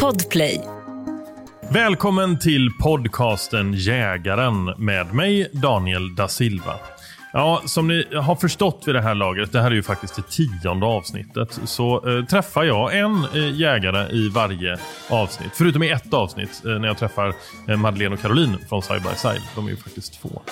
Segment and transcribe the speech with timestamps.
[0.00, 0.60] Podplay.
[1.70, 6.74] Välkommen till podcasten Jägaren med mig Daniel da Silva.
[7.36, 10.22] Ja, som ni har förstått vid det här laget, det här är ju faktiskt det
[10.22, 14.78] tionde avsnittet, så eh, träffar jag en eh, jägare i varje
[15.10, 15.50] avsnitt.
[15.54, 17.34] Förutom i ett avsnitt eh, när jag träffar
[17.68, 19.42] eh, Madeleine och Caroline från Side by Side.
[19.54, 20.42] De är ju faktiskt två.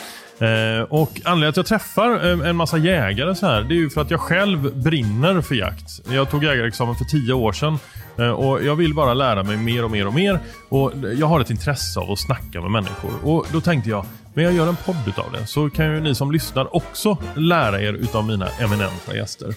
[0.46, 3.76] Eh, och anledningen till att jag träffar eh, en massa jägare så här, det är
[3.76, 6.00] ju för att jag själv brinner för jakt.
[6.10, 7.78] Jag tog jägarexamen för tio år sedan
[8.18, 10.38] eh, och jag vill bara lära mig mer och mer och mer.
[10.68, 13.10] Och jag har ett intresse av att snacka med människor.
[13.22, 14.04] Och då tänkte jag,
[14.34, 15.46] men jag gör en podd utav det.
[15.46, 19.54] Så kan ju ni som lyssnar också lära er utav mina eminenta gäster.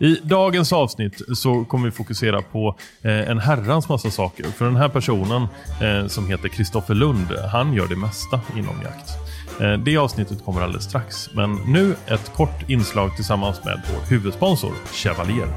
[0.00, 4.44] I dagens avsnitt så kommer vi fokusera på eh, en herrans massa saker.
[4.44, 5.46] För den här personen
[5.82, 9.10] eh, som heter Kristoffer Lund, han gör det mesta inom jakt.
[9.60, 11.28] Eh, det avsnittet kommer alldeles strax.
[11.34, 15.48] Men nu ett kort inslag tillsammans med vår huvudsponsor Chevalier.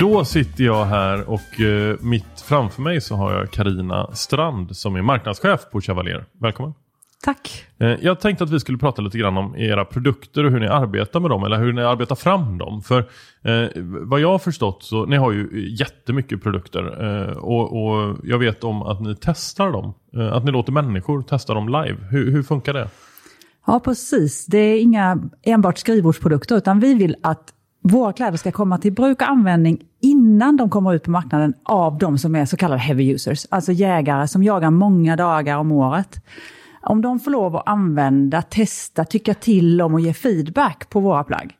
[0.00, 4.96] Då sitter jag här och eh, mitt framför mig så har jag Karina Strand som
[4.96, 6.24] är marknadschef på Chevalier.
[6.40, 6.74] Välkommen!
[7.24, 7.64] Tack.
[7.78, 10.66] Eh, Jag tänkte att vi skulle prata lite grann om era produkter och hur ni
[10.66, 12.82] arbetar med dem eller hur ni arbetar fram dem.
[12.82, 12.98] För
[13.42, 18.38] eh, vad jag har förstått så ni har ju jättemycket produkter eh, och, och jag
[18.38, 19.94] vet om att ni testar dem.
[20.32, 21.96] Att ni låter människor testa dem live.
[22.10, 22.88] Hur, hur funkar det?
[23.66, 24.46] Ja, precis.
[24.46, 27.53] Det är inga enbart skrivbordsprodukter, utan vi vill att
[27.88, 31.98] våra kläder ska komma till bruk och användning innan de kommer ut på marknaden av
[31.98, 33.46] de som är så kallade heavy users.
[33.50, 36.24] Alltså jägare som jagar många dagar om året.
[36.82, 41.24] Om de får lov att använda, testa, tycka till om och ge feedback på våra
[41.24, 41.54] plagg.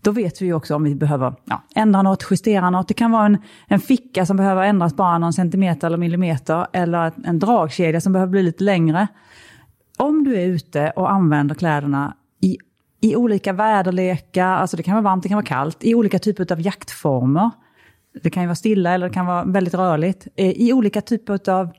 [0.00, 2.88] Då vet vi ju också om vi behöver ja, ändra något, justera något.
[2.88, 6.66] Det kan vara en, en ficka som behöver ändras bara någon centimeter eller millimeter.
[6.72, 9.08] Eller en dragkedja som behöver bli lite längre.
[9.98, 12.56] Om du är ute och använder kläderna i,
[13.00, 16.52] i olika väderlekar, alltså det kan vara varmt, det kan vara kallt, i olika typer
[16.52, 17.50] av jaktformer.
[18.22, 20.26] Det kan ju vara stilla eller det kan vara väldigt rörligt.
[20.36, 21.70] Eh, I olika typer av,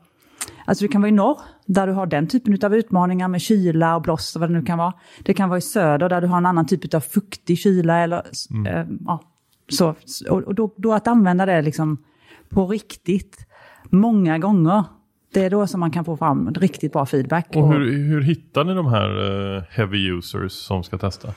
[0.64, 3.96] alltså det kan vara i norr, där du har den typen av utmaningar med kyla
[3.96, 4.92] och blåst och vad det nu kan vara.
[5.22, 8.22] Det kan vara i söder där du har en annan typ av fuktig kyla eller
[8.66, 9.20] eh, ja,
[9.68, 9.94] så.
[10.30, 12.04] Och, och då, då att använda det liksom
[12.48, 13.46] på riktigt
[13.90, 14.84] många gånger,
[15.32, 17.46] det är då som man kan få fram riktigt bra feedback.
[17.54, 21.34] Och hur, hur hittar ni de här eh, heavy users som ska testa?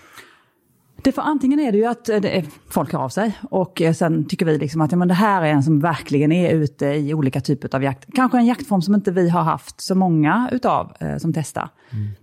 [1.04, 3.82] Det för antingen är det ju att eh, det är, folk hör av sig och
[3.82, 6.54] eh, sen tycker vi liksom att ja, men det här är en som verkligen är
[6.54, 8.06] ute i olika typer av jakt.
[8.16, 11.70] Kanske en jaktform som inte vi har haft så många utav eh, som testar.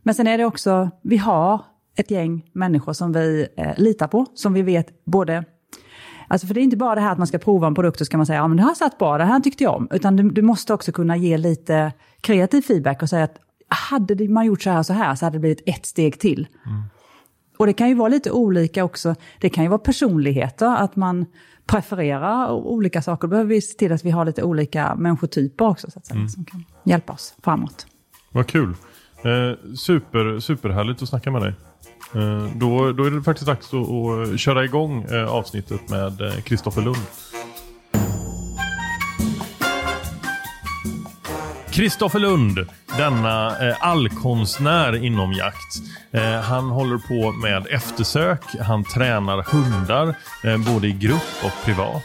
[0.02, 1.60] Men sen är det också, vi har
[1.96, 5.44] ett gäng människor som vi eh, litar på, som vi vet både
[6.32, 8.06] Alltså för det är inte bara det här att man ska prova en produkt och
[8.06, 9.88] ska man säga ja men det här satt bra, det här tyckte jag om.
[9.90, 13.36] Utan du, du måste också kunna ge lite kreativ feedback och säga att
[13.68, 16.46] hade man gjort så här så här så hade det blivit ett steg till.
[17.58, 19.14] Och det kan ju vara lite olika också.
[19.40, 21.26] Det kan ju vara personligheter, att man
[21.66, 23.28] prefererar olika saker.
[23.28, 26.28] Då behöver vi se till att vi har lite olika människotyper också, så att säga,
[26.28, 27.86] som kan hjälpa oss framåt.
[28.30, 28.68] Vad kul.
[29.16, 31.54] Eh, super, superhärligt att snacka med dig.
[32.14, 36.40] Eh, då, då är det faktiskt dags att, att köra igång eh, avsnittet med eh,
[36.44, 37.06] Kristoffer Lund.
[41.72, 45.82] Kristoffer Lund, denna eh, allkonstnär inom jakt.
[46.10, 50.14] Eh, han håller på med eftersök, han tränar hundar,
[50.44, 52.04] eh, både i grupp och privat.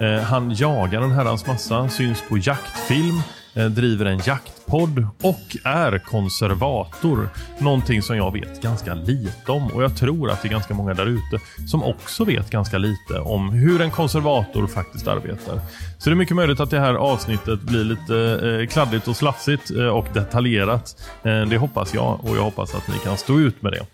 [0.00, 3.22] Eh, han jagar en herrans massa, syns på jaktfilm,
[3.54, 7.28] Eh, driver en jaktpodd och är konservator.
[7.58, 10.94] Någonting som jag vet ganska lite om och jag tror att det är ganska många
[10.94, 15.60] där ute som också vet ganska lite om hur en konservator faktiskt arbetar.
[15.98, 19.70] Så det är mycket möjligt att det här avsnittet blir lite eh, kladdigt och slafsigt
[19.70, 21.02] eh, och detaljerat.
[21.22, 23.86] Det hoppas jag och jag hoppas att ni kan stå ut med det.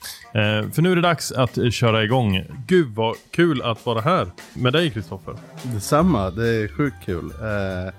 [0.74, 2.44] För nu är det dags att köra igång.
[2.66, 5.34] Gud vad kul att vara här med dig Kristoffer.
[5.62, 7.32] Detsamma, det är sjukt kul.
[7.40, 7.94] Eh,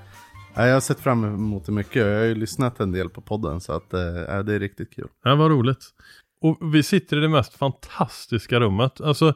[0.68, 1.96] jag har sett fram emot det mycket.
[1.96, 3.88] Jag har ju lyssnat en del på podden så att,
[4.28, 5.08] ja, det är riktigt kul.
[5.24, 5.86] Ja, vad roligt.
[6.42, 9.02] Och vi sitter i det mest fantastiska rummet.
[9.02, 9.34] Alltså,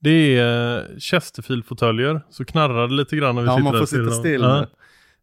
[0.00, 2.20] det är eh, Chesterfield-fåtöljer.
[2.30, 4.40] Så knarrar det lite grann när vi Ja, sitter man där får sitta still.
[4.40, 4.66] Ja.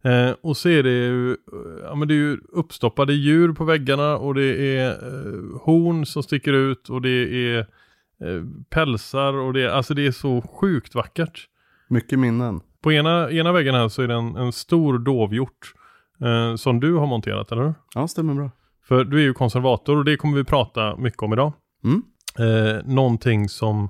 [0.04, 1.38] Eh, och så är det ju,
[1.84, 6.24] ja, men det är ju uppstoppade djur på väggarna och det är eh, horn som
[6.24, 10.96] sticker ut och det är eh, pälsar och det, är- alltså det är så sjukt
[10.96, 11.48] vackert.
[11.90, 12.62] Mycket minnen.
[12.82, 15.74] På ena, ena väggen här så är det en, en stor dovhjort
[16.22, 17.74] eh, som du har monterat, eller hur?
[17.96, 18.52] Ja, stämmer bra.
[18.84, 21.54] För du är ju konservator och det kommer vi prata mycket om idag.
[21.84, 22.04] Mm.
[22.40, 23.90] Eh, någonting som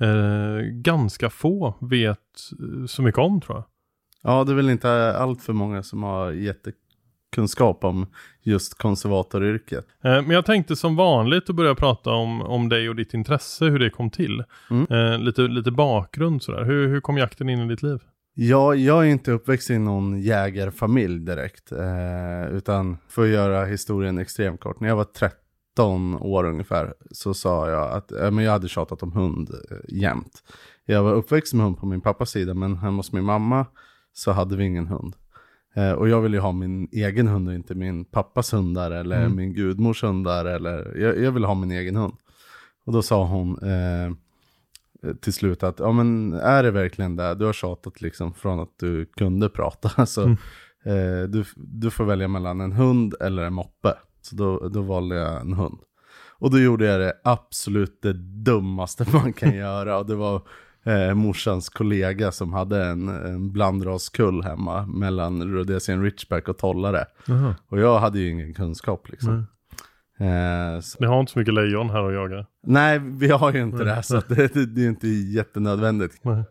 [0.00, 2.18] eh, ganska få vet
[2.60, 3.64] eh, så mycket om tror jag.
[4.22, 6.32] Ja, det är väl inte allt för många som har
[7.32, 8.06] kunskap om
[8.42, 9.86] just konservatoryrket.
[10.04, 13.64] Eh, Men jag tänkte som vanligt att börja prata om, om dig och ditt intresse,
[13.64, 14.44] hur det kom till.
[14.70, 14.86] Mm.
[14.90, 16.64] Eh, lite, lite bakgrund sådär.
[16.64, 17.98] Hur, hur kom jakten in i ditt liv?
[18.40, 21.72] Ja, jag är inte uppväxt i någon jägarfamilj direkt.
[21.72, 24.80] Eh, utan för att göra historien extremt kort.
[24.80, 29.02] När jag var 13 år ungefär så sa jag att eh, men jag hade tjatat
[29.02, 30.42] om hund eh, jämt.
[30.84, 33.66] Jag var uppväxt med hund på min pappas sida men hemma hos min mamma
[34.12, 35.14] så hade vi ingen hund.
[35.74, 39.16] Eh, och jag ville ju ha min egen hund och inte min pappas hundar eller
[39.24, 39.36] Mm.
[39.36, 40.44] min gudmors hundar.
[40.44, 42.14] Eller, jag, jag ville ha min egen hund.
[42.86, 44.12] Och då sa hon eh,
[45.20, 47.34] till slut att, ja men är det verkligen det?
[47.34, 50.06] Du har tjatat liksom från att du kunde prata.
[50.06, 50.36] Så Mm.
[51.22, 53.94] eh, du, du får välja mellan en hund eller en moppe.
[54.22, 55.78] Så då, då valde jag en hund.
[56.40, 58.12] Och då gjorde jag det absolut det
[58.44, 59.98] dummaste man kan göra.
[59.98, 60.42] Och det var
[60.84, 67.04] eh, morsans kollega som hade en, en blandraskull hemma mellan rhodesian ridgeback och tollare.
[67.26, 67.54] Jaha.
[67.68, 69.46] Och jag hade ju ingen kunskap liksom.
[70.20, 72.46] Eh, Ni har inte så mycket lejon här att jaga.
[72.66, 73.96] nej, vi har ju inte Nej.
[73.96, 76.20] det, så det, det, är inte jättenödvändigt.
[76.24, 76.44] Nej.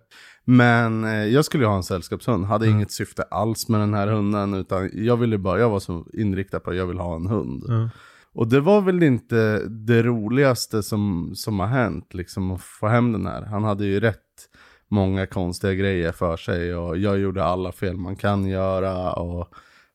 [0.46, 2.76] Men eh, jag skulle ju ha en sällskapshund, hade Mm.
[2.78, 6.60] inget syfte alls med den här hunden, utan jag ville bara, jag var så inriktad
[6.60, 7.64] på att jag vill ha en hund.
[7.68, 7.90] Ja.
[8.34, 13.12] Och det var väl inte det roligaste som, som har hänt, liksom att få hem
[13.12, 13.42] den här.
[13.46, 14.18] Han hade ju rätt
[14.88, 19.14] många konstiga grejer för sig och jag gjorde alla fel man kan göra.
[19.14, 19.48] Och,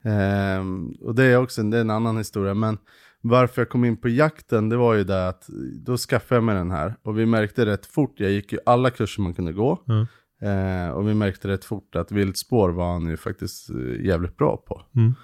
[0.04, 2.78] ehm, och det är också det är en annan historia, men
[3.22, 6.54] varför jag kom in på jakten, det var ju det att då skaffade jag mig
[6.54, 6.94] den här.
[7.02, 9.78] Och vi märkte rätt fort, jag gick ju alla kurser man kunde gå.
[9.88, 10.06] Mm.
[10.42, 14.56] Eh, och vi märkte rätt fort att viltspår var han ju faktiskt eh, jävligt bra
[14.56, 14.82] på.
[14.94, 15.14] Mm.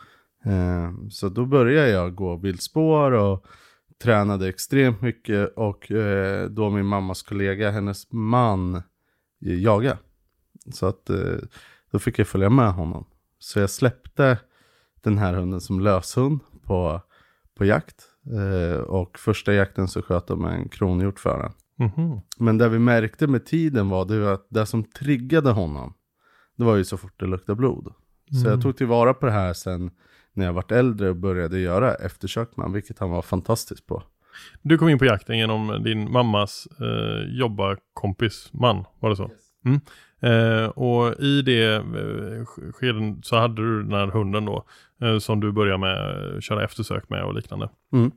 [0.45, 3.47] Eh, så då började jag gå viltspår och
[4.03, 8.83] tränade extremt mycket och eh, då min mammas kollega, hennes man, eh,
[9.61, 9.99] jaga.
[10.73, 11.37] Så att eh,
[11.91, 13.07] då fick jag följa med honom.
[13.39, 14.39] Så jag släppte
[15.03, 17.01] den här hunden som löshund på,
[17.59, 18.05] på jakt.
[18.33, 21.53] Eh, och första jakten så sköt de en kronhjort för den.
[21.89, 22.21] Mhm.
[22.39, 25.95] Men det vi märkte med tiden var det att det som triggade honom,
[26.57, 27.93] det var ju så fort det luktade blod.
[28.31, 28.51] Så Mm.
[28.51, 29.91] jag tog tillvara på det här sen
[30.33, 34.03] när jag vart äldre och började göra eftersök med vilket han var fantastisk på.
[34.63, 39.31] Du kom in på jakten genom din mammas eh, jobbarkompis man, var det så?
[39.69, 39.81] Mm.
[40.21, 44.65] Eh, och i det eh, skeden så hade du den här hunden då,
[45.03, 47.69] eh, som du började med köra eftersök med och liknande.
[47.93, 48.11] Mm.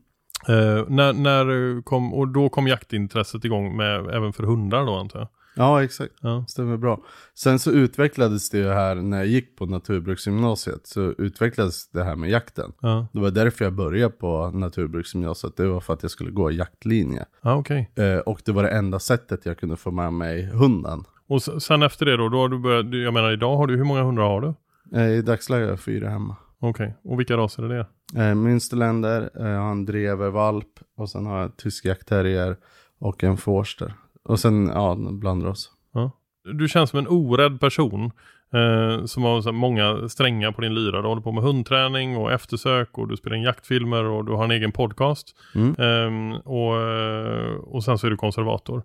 [0.48, 5.20] Eh, när, när kom, och då kom jaktintresset igång med, även för hundar då antar
[5.20, 5.28] jag?
[5.56, 6.14] Ja, exakt.
[6.22, 6.46] Ja.
[6.48, 7.04] Stämmer bra.
[7.36, 12.16] Sen så utvecklades det ju här när jag gick på naturbruksgymnasiet så utvecklades det här
[12.16, 12.72] med jakten.
[12.82, 15.58] Ja, Det var därför jag började på naturbruksgymnasiet.
[15.58, 17.26] Det var för att jag skulle gå jaktlinje.
[17.42, 17.92] ja okej.
[17.96, 21.04] Eh, och det var det enda sättet jag kunde få med mig hunden.
[21.32, 23.84] Och sen efter det då, då har du börjat, jag menar idag har du, hur
[23.84, 24.54] många hundar har du?
[25.00, 26.36] Eh, I dagsläget har jag fyra hemma.
[26.60, 27.86] Okej, och vilka raser är det?
[28.16, 30.68] Eh, Münsterländer, eh, jag har en drevervalp
[30.98, 32.56] och sen har jag tysk jaktterrier
[33.00, 33.94] och en forster.
[34.24, 35.70] Och sen, ja, blandras.
[35.94, 36.12] Ja.
[36.54, 38.12] Du känns som en orädd person.
[38.54, 41.02] Eh, som har så många strängar på din lyra.
[41.02, 44.44] Du håller på med hundträning och eftersök och du spelar in jaktfilmer och du har
[44.44, 45.36] en egen podcast.
[45.56, 45.76] Mm.
[45.78, 48.84] Ehm, och, eh, och sen så är du konservator.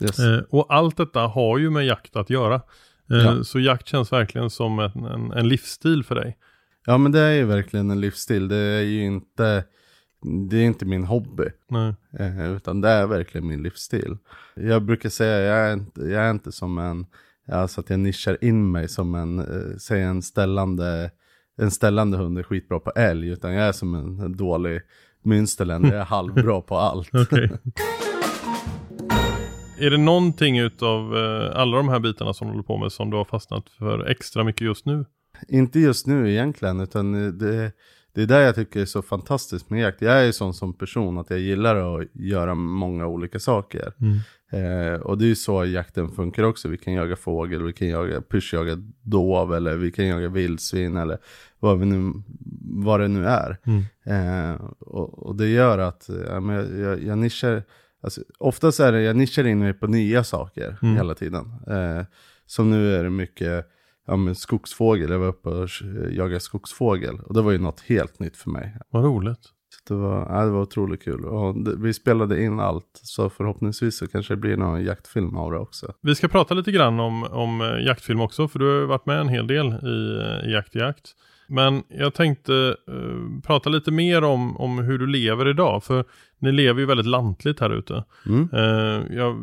[0.00, 0.18] Yes.
[0.18, 2.54] Eh, och allt detta har ju med jakt att göra.
[2.54, 2.60] Eh,
[3.16, 3.44] Ja.
[3.44, 6.38] Så jakt känns verkligen som en, en, en livsstil för dig.
[6.86, 8.48] Ja men det är ju verkligen en livsstil.
[8.48, 9.64] Det är ju inte,
[10.50, 11.44] det är inte min hobby.
[11.68, 11.94] Nej.
[12.18, 14.16] Eh, utan det är verkligen min livsstil.
[14.54, 17.06] Jag brukar säga, jag är inte, jag är inte som en,
[17.52, 19.46] alltså att jag nischar in mig som en,
[19.80, 21.10] säg en ställande,
[21.58, 23.28] en ställande hund är skitbra på älg.
[23.28, 24.80] Utan jag är som en, dålig
[25.24, 27.10] münsterländer, jag är halvbra på allt.
[29.80, 33.10] är det någonting utav eh, alla de här bitarna som du håller på med som
[33.10, 35.04] du har fastnat för extra mycket just nu?
[35.48, 37.72] Inte just nu egentligen, utan det,
[38.12, 40.02] det är det jag tycker är så fantastiskt med jakt.
[40.02, 43.92] Jag är ju sån som person att jag gillar att göra många olika saker.
[44.52, 46.68] Eh, och det är ju så jakten funkar också.
[46.68, 51.18] Vi kan jaga fågel, vi kan jaga pyrschjaga dov eller vi kan jaga vildsvin eller
[51.58, 52.12] vad, vi nu,
[52.62, 53.56] vad det nu är.
[53.64, 53.84] Mm.
[54.04, 57.62] Eh, och, och det gör att eh, ja, men jag, jag, jag nischar,
[58.02, 60.96] alltså, oftast är det, jag nischar in mig på nya saker Mm.
[60.96, 61.44] hela tiden.
[61.66, 62.04] Eh,
[62.46, 63.66] som nu är det mycket
[64.06, 65.68] ja, men skogsfågel, jag var uppe och
[66.10, 67.20] jagade skogsfågel.
[67.20, 68.76] Och det var ju något helt nytt för mig.
[68.90, 69.40] Vad roligt.
[69.86, 71.24] Så det var, ja, det var otroligt kul.
[71.24, 73.00] Och det, vi spelade in allt.
[73.02, 75.94] Så förhoppningsvis så kanske det blir någon jaktfilm av det också.
[76.02, 79.20] Vi ska prata lite grann om, om eh, jaktfilm också, för du har varit med
[79.20, 81.10] en hel del i, eh, i Jakt i Jakt.
[81.50, 86.04] Men jag tänkte eh, prata lite mer om, om hur du lever idag, för
[86.38, 88.04] ni lever ju väldigt lantligt här ute.
[88.26, 88.48] Mm.
[88.52, 89.36] Eh, jag,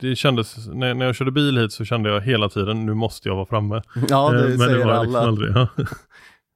[0.00, 3.28] det kändes, när, när jag körde bil hit så kände jag hela tiden, nu måste
[3.28, 3.82] jag vara framme.
[4.08, 5.28] Ja, det men säger var liksom alla.
[5.28, 5.68] aldrig, ja.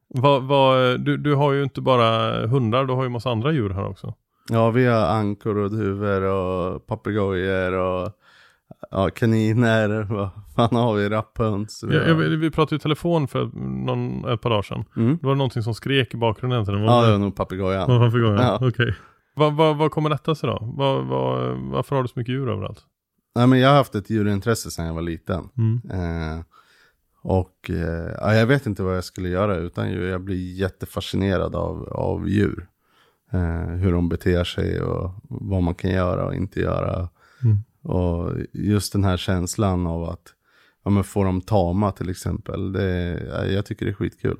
[0.08, 3.70] Vad, vad, du, du har ju inte bara hundar, du har ju massa andra djur
[3.70, 4.14] här också.
[4.50, 8.12] Ja, vi har ankor och duvor och papegojor och
[8.90, 10.06] ja, kaniner.
[10.10, 11.08] Vad fan har vi?
[11.08, 11.84] Rapphöns.
[11.88, 13.50] Vi Ja, jag, vi pratade i telefon för
[13.86, 14.84] någon, ett par dagar sedan.
[14.96, 15.18] Mm.
[15.20, 16.56] Det var någonting som skrek i bakgrunden.
[16.56, 16.84] egentligen.
[16.84, 18.10] Ja, det var nog papegojan.
[18.10, 18.40] Går jag?
[18.40, 18.58] Ja.
[18.68, 18.94] Okej.
[19.36, 20.58] Vad, vad, vad kommer detta sig då?
[20.76, 22.80] Vad, vad, varför har du så mycket djur överallt?
[23.34, 25.48] Nej, men jag har haft ett djurintresse sedan jag var liten.
[25.56, 25.80] Mm.
[25.90, 26.44] Eh,
[27.22, 30.08] och eh, ja, jag vet inte vad jag skulle göra utan djur.
[30.08, 32.66] Jag blir jättefascinerad av, av djur.
[33.32, 37.08] Eh, hur de beter sig och vad man kan göra och inte göra.
[37.44, 37.58] Mm.
[37.84, 40.34] Och just den här känslan av att
[40.84, 42.72] ja, men få dem tama till exempel.
[42.72, 44.36] Det, ja, jag tycker det är skitkul.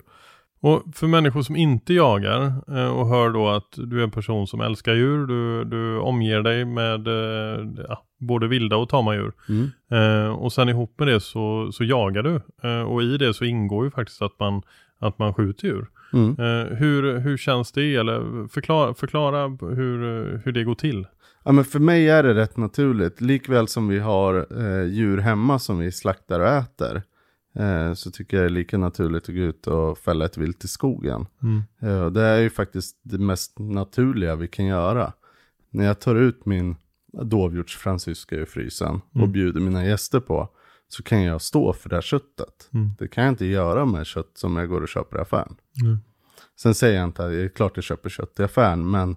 [0.61, 4.47] Och för människor som inte jagar eh, och hör då att du är en person
[4.47, 9.33] som älskar djur, du, du omger dig med eh, ja, både vilda och tama djur.
[9.49, 9.71] Mm.
[9.91, 12.41] Eh, och sen ihop med det så, så jagar du.
[12.69, 14.63] Eh, och i det så ingår ju faktiskt att man,
[14.99, 15.87] att man skjuter djur.
[16.13, 16.31] Mm.
[16.31, 17.95] Eh, hur, hur känns det?
[17.95, 19.99] Eller förklara, förklara hur,
[20.45, 21.07] hur det går till.
[21.45, 23.21] Ja, men för mig är det rätt naturligt.
[23.21, 27.03] Likväl som vi har eh, djur hemma som vi slaktar och äter.
[27.55, 30.65] Eh, så tycker jag det är lika naturligt att gå ut och fälla ett vilt
[30.65, 31.27] i skogen.
[31.43, 31.63] Mm.
[31.83, 35.13] Eh, det är ju faktiskt det mest naturliga vi kan göra.
[35.71, 36.77] När jag tar ut min
[37.23, 39.33] dovhjortsfransyska ur frysen och Mm.
[39.33, 40.49] bjuder mina gäster på.
[40.89, 42.69] Så kan jag stå för det här köttet.
[42.75, 42.91] Mm.
[42.99, 45.57] Det kan jag inte göra med kött som jag går och köper i affären.
[45.83, 45.99] Mm.
[46.61, 49.17] Sen säger jag inte att det är klart jag köper kött i affären, men,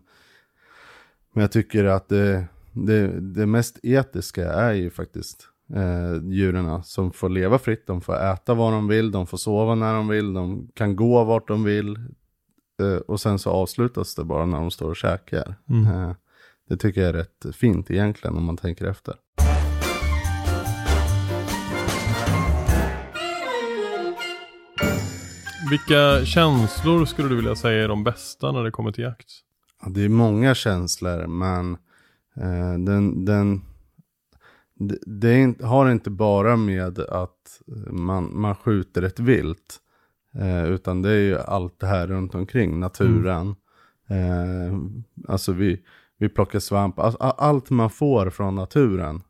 [1.37, 7.11] men jag tycker att det, det, det mest etiska är ju faktiskt eh, djuren som
[7.11, 10.33] får leva fritt, de får äta vad de vill, de får sova när de vill,
[10.33, 11.95] de kan gå vart de vill.
[12.81, 15.55] Eh, och sen så avslutas det bara när de står och käkar.
[15.69, 15.85] Mm.
[15.85, 16.15] Eh,
[16.69, 19.15] det tycker jag är rätt fint egentligen om man tänker efter.
[25.69, 29.46] Vilka känslor skulle du vilja säga är de bästa när det kommer till jakt?
[29.81, 31.77] Ja, det är många känslor, men
[32.35, 33.61] eh, den, den,
[34.75, 39.79] det, det är inte, har inte bara med att eh, man, man skjuter ett vilt.
[40.35, 43.55] Eh, utan det är ju allt det här runt omkring, naturen.
[44.09, 44.77] Eh,
[45.27, 45.81] alltså vi,
[46.17, 49.21] vi plockar svamp, alltså, allt man får från naturen.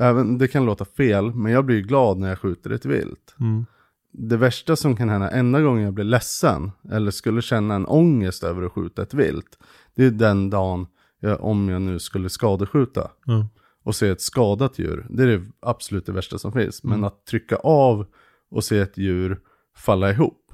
[0.00, 3.66] Även, det kan låta fel, men jag blir glad när jag skjuter ett vilt Mm
[4.12, 8.42] det värsta som kan hända, enda gången jag blir ledsen eller skulle känna en ångest
[8.44, 9.58] över att skjuta ett vilt,
[9.94, 10.86] det är den dagen
[11.20, 13.48] jag, om jag nu skulle skadeskjuta Ja.
[13.82, 15.06] och se ett skadat djur.
[15.10, 16.84] Det är det absolut det värsta som finns.
[16.84, 18.06] Men att trycka av
[18.50, 19.40] och se ett djur
[19.76, 20.50] falla ihop,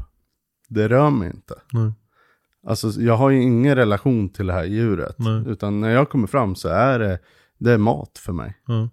[0.68, 1.54] det rör mig inte.
[1.72, 1.92] Nej.
[2.66, 5.16] Alltså jag har ju ingen relation till det här djuret.
[5.18, 5.42] Nej.
[5.46, 7.18] Utan när jag kommer fram så är det,
[7.58, 8.58] det är mat för mig.
[8.66, 8.88] Ja.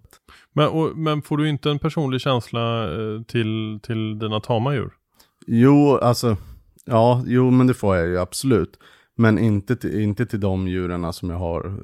[0.52, 4.90] Men, och, men får du inte en personlig känsla eh, till, till dina tama djur?
[5.46, 6.36] Jo, alltså,
[6.84, 8.78] ja, jo men det får jag ju absolut.
[9.14, 11.80] Men inte till, inte till de djuren som jag har,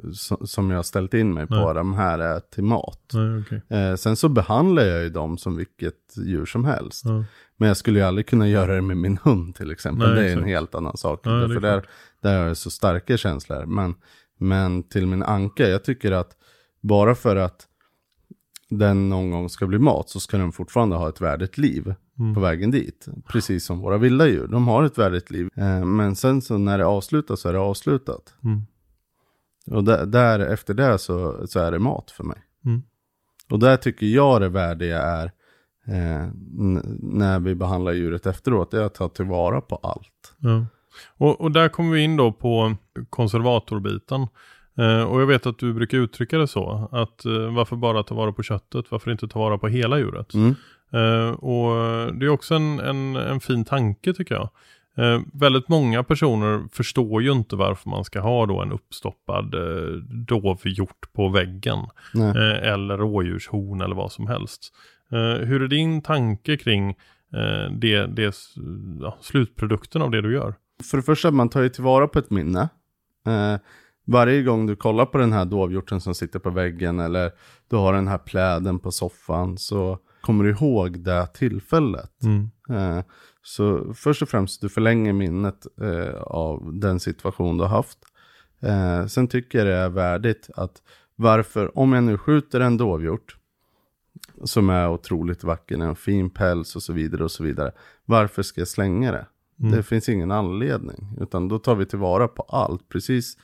[0.46, 1.54] som, jag har ställt in mig på.
[1.54, 1.74] Nej.
[1.74, 3.10] De här är till mat.
[3.12, 3.62] Nej, okej.
[3.78, 7.04] Eh, sen så behandlar jag ju dem som vilket djur som helst.
[7.04, 7.24] Ja.
[7.56, 10.08] Men jag skulle ju aldrig kunna göra det med min hund till exempel.
[10.08, 10.42] Nej, det är exakt.
[10.42, 11.20] en helt annan sak.
[11.22, 11.88] Ja, för där,
[12.22, 13.66] där har jag så starka känslor.
[13.66, 13.94] Men,
[14.38, 16.30] men till min anka, jag tycker att
[16.80, 17.67] bara för att
[18.70, 22.34] den någon gång ska bli mat så ska den fortfarande ha ett värdigt liv Mm.
[22.34, 23.06] på vägen dit.
[23.28, 24.46] Precis som våra vilda djur.
[24.46, 25.48] De har ett värdigt liv.
[25.56, 28.34] Eh, men sen så när det avslutas så är det avslutat.
[28.44, 28.62] Mm.
[29.70, 32.36] Och där, där efter det så, så är det mat för mig.
[32.64, 32.82] Mm.
[33.50, 35.24] Och där tycker jag det värdiga är
[35.86, 36.28] eh,
[37.00, 40.34] när vi behandlar djuret efteråt, det är att ta tillvara på allt.
[40.38, 40.66] Ja.
[41.16, 42.74] Och, och där kommer vi in då på
[43.10, 44.26] konservatorbiten.
[44.78, 46.88] Eh, och jag vet att du brukar uttrycka det så.
[46.92, 48.90] Att eh, varför bara ta vara på köttet?
[48.90, 50.34] Varför inte ta vara på hela djuret?
[50.34, 50.54] Mm.
[50.92, 51.74] Eh, och
[52.14, 54.50] det är också en, en, en fin tanke tycker jag.
[54.98, 59.92] Eh, väldigt många personer förstår ju inte varför man ska ha då en uppstoppad eh,
[60.28, 61.78] dovhjort på väggen.
[62.14, 64.74] Eh, eller rådjurshorn eller vad som helst.
[65.12, 66.90] Eh, hur är din tanke kring
[67.34, 68.34] eh, det, det,
[69.00, 70.54] ja, slutprodukten av det du gör?
[70.90, 72.68] För det första, man tar ju tillvara på ett minne.
[74.10, 77.32] Varje gång du kollar på den här dovhjorten som sitter på väggen eller
[77.68, 82.22] du har den här pläden på soffan så kommer du ihåg det tillfället.
[82.22, 82.50] Mm.
[82.70, 83.04] Eh,
[83.42, 87.98] så först och främst, du förlänger minnet eh, av den situation du har haft.
[88.60, 90.82] Eh, sen tycker jag det är värdigt att
[91.16, 93.36] varför, om jag nu skjuter en dovhjort
[94.44, 97.72] som är otroligt vacker, en fin päls och så vidare och så vidare.
[98.04, 99.26] Varför ska jag slänga det?
[99.60, 99.72] Mm.
[99.72, 102.88] Det finns ingen anledning, utan då tar vi tillvara på allt.
[102.88, 103.36] Precis,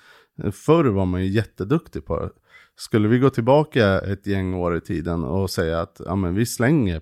[0.52, 2.30] förr var man ju jätteduktig på det.
[2.76, 6.46] Skulle vi gå tillbaka ett gäng år i tiden och säga att ja, men vi
[6.46, 7.00] slänger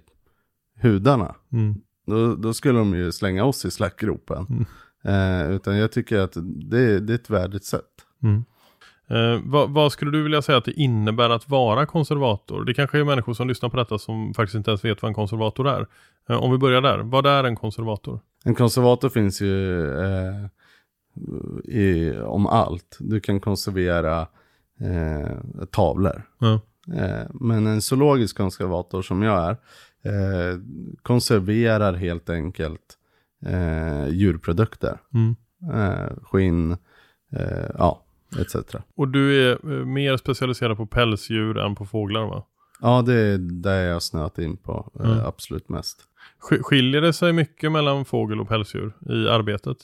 [0.80, 1.74] hudarna, Mm.
[2.06, 4.46] då, då skulle de ju slänga oss i slackgropen.
[4.50, 4.64] Mm.
[5.04, 6.32] Eh, utan jag tycker att
[6.70, 7.90] det, det är ett värdigt sätt.
[8.22, 8.44] Mm.
[9.08, 12.64] Eh, vad, vad, skulle du vilja säga att det innebär att vara konservator?
[12.64, 15.14] Det kanske är människor som lyssnar på detta som faktiskt inte ens vet vad en
[15.14, 15.86] konservator är.
[16.28, 18.20] Eh, om vi börjar där, vad är en konservator?
[18.44, 20.46] En konservator finns ju eh,
[21.64, 22.96] i, om allt.
[23.00, 24.20] Du kan konservera
[24.80, 26.22] eh, tavlor.
[26.38, 26.60] Ja.
[26.96, 29.50] Eh, men en zoologisk konservator som jag är
[30.04, 30.58] eh,
[31.02, 32.98] konserverar helt enkelt
[33.46, 34.98] eh, djurprodukter.
[35.14, 35.36] Mm.
[35.80, 36.72] Eh, skinn,
[37.32, 38.02] eh, ja,
[38.40, 38.56] etc.
[38.96, 42.44] Och du är eh, mer specialiserad på pälsdjur än på fåglar va?
[42.80, 45.26] Ja, det är det jag snöat in på eh, Mm.
[45.26, 46.04] absolut mest.
[46.50, 49.76] Sk- Skiljer det sig mycket mellan fågel och pälsdjur i arbetet?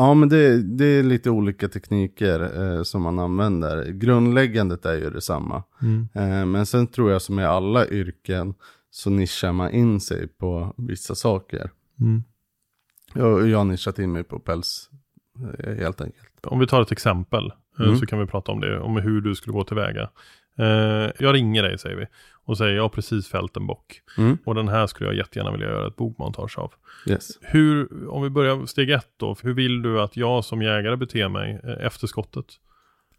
[0.00, 2.40] Ja, men det, det är lite olika tekniker
[2.76, 3.84] eh, som man använder.
[3.92, 5.62] Grundläggandet är ju detsamma.
[5.82, 6.08] Mm.
[6.14, 8.54] Eh, men sen tror jag som i alla yrken
[8.90, 11.70] så nischar man in sig på vissa saker.
[12.00, 12.22] Mm.
[13.14, 14.90] Jag, jag har nischat in mig på päls
[15.58, 16.46] eh, helt enkelt.
[16.46, 17.46] Om vi tar ett exempel
[17.78, 17.96] eh, Mm.
[17.98, 20.10] så kan vi prata om det, om hur du skulle gå tillväga.
[20.58, 22.06] Eh, jag ringer dig säger vi
[22.44, 24.38] och säger jag har precis fällt en bock Mm.
[24.44, 26.72] och den här skulle jag jättegärna vilja göra ett bokmontage av.
[27.06, 27.28] Yes.
[27.40, 31.28] Hur, om vi börjar steg ett då, hur vill du att jag som jägare beter
[31.28, 32.46] mig eh, efter skottet?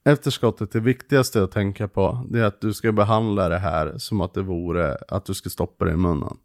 [0.03, 4.21] Efterskottet, det viktigaste att tänka på det är att du ska behandla det här som
[4.21, 6.37] att det vore att du ska stoppa det i munnen.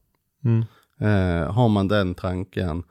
[0.44, 0.64] Mm.
[1.00, 2.82] Eh, har man den tanken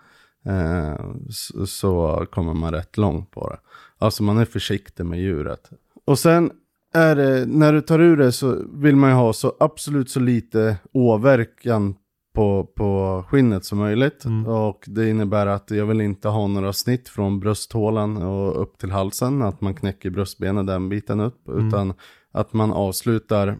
[0.46, 3.60] eh, så, så kommer man rätt långt på det.
[3.98, 5.70] Alltså man är försiktig med djuret.
[6.06, 6.52] Och sen
[6.94, 10.20] är det, när du tar ur det så vill man ju ha så absolut så
[10.20, 11.96] lite åverkan
[12.34, 14.26] på, på skinnet som möjligt.
[14.26, 14.48] Mm.
[14.48, 18.92] Och det innebär att jag vill inte ha några snitt från brösthålan och upp till
[18.92, 19.42] halsen.
[19.42, 21.48] Att man knäcker bröstbenet den biten upp.
[21.48, 21.68] Mm.
[21.68, 21.94] Utan
[22.32, 23.58] att man avslutar,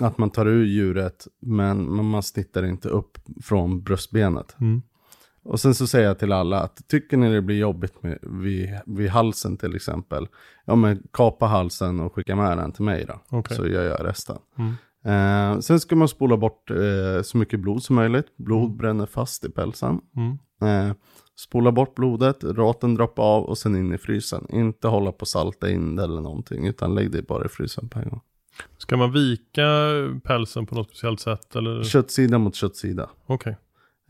[0.00, 4.56] att man tar ur djuret men man snittar inte upp från bröstbenet.
[4.60, 4.82] Mm.
[5.48, 8.78] Och sen så säger jag till alla att tycker ni det blir jobbigt med, vid,
[8.86, 10.28] vid halsen till exempel.
[10.64, 13.20] Ja men kapa halsen och skicka med den till mig då.
[13.28, 13.56] Okej.
[13.56, 14.36] Så gör jag resten.
[14.58, 14.74] Mm.
[15.04, 18.36] Eh, sen ska man spola bort eh, så mycket blod som möjligt.
[18.36, 20.00] Blod bränner fast i pälsen.
[20.16, 20.38] Mm.
[20.88, 20.94] Eh,
[21.36, 24.46] spola bort blodet, raten droppa av och sen in i frysen.
[24.52, 26.66] Inte hålla på salta in det eller någonting.
[26.66, 28.20] Utan lägg det bara i frysen på en gång.
[28.78, 29.66] Ska man vika
[30.24, 31.82] pälsen på något speciellt sätt eller?
[31.82, 33.10] Köttsida mot köttsida.
[33.26, 33.56] Okej.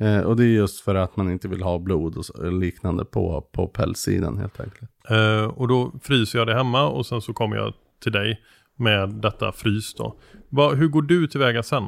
[0.01, 3.49] Eh, och det är just för att man inte vill ha blod och liknande på,
[3.53, 4.91] på pälssidan helt enkelt.
[5.11, 8.41] Eh, och då fryser jag det hemma och sen så kommer jag till dig
[8.77, 10.17] med detta frys då.
[10.49, 11.85] Va, hur går du tillväga sen?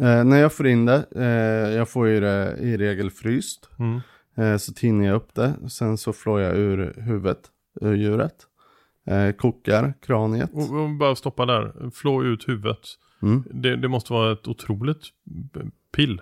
[0.00, 3.68] Eh, när jag får in det, eh, jag får ju det i regel fryst.
[3.78, 4.00] Mm.
[4.36, 5.54] Eh, så tinar jag upp det.
[5.68, 7.40] Sen så flår jag ur huvudet,
[7.80, 8.36] ur djuret.
[9.06, 10.50] Eh, kokar kraniet.
[10.52, 12.78] Och, och bara stoppa där, flå ut huvudet.
[13.22, 13.44] Mm.
[13.50, 15.02] Det, det måste vara ett otroligt
[15.96, 16.20] pill.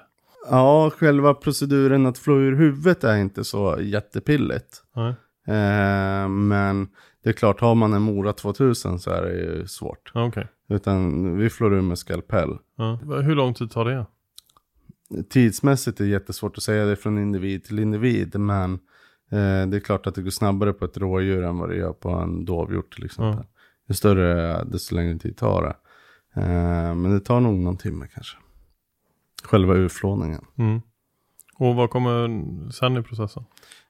[0.51, 4.83] Ja, själva proceduren att flå ur huvudet är inte så jättepilligt.
[4.97, 5.15] Nej.
[5.47, 6.89] Eh, men
[7.23, 10.11] det är klart, har man en Mora 2000 så är det ju svårt.
[10.15, 10.47] Ja, Okej.
[10.69, 12.59] Utan vi flår ur med skalpell.
[12.77, 12.99] Ja.
[13.03, 14.07] Hur lång tid tar det?
[15.31, 18.39] Tidsmässigt är det jättesvårt att säga det från individ till individ.
[18.39, 18.73] Men
[19.31, 21.93] eh, det är klart att det går snabbare på ett rådjur än vad det gör
[21.93, 23.45] på en dovhjort till exempel.
[23.89, 25.77] Ju större det är, desto längre tid tar det.
[26.41, 28.37] Eh, men det tar nog någon timme kanske.
[29.43, 30.45] Själva urflåningen.
[30.59, 30.81] Mm.
[31.59, 33.45] Och vad kommer sen i processen?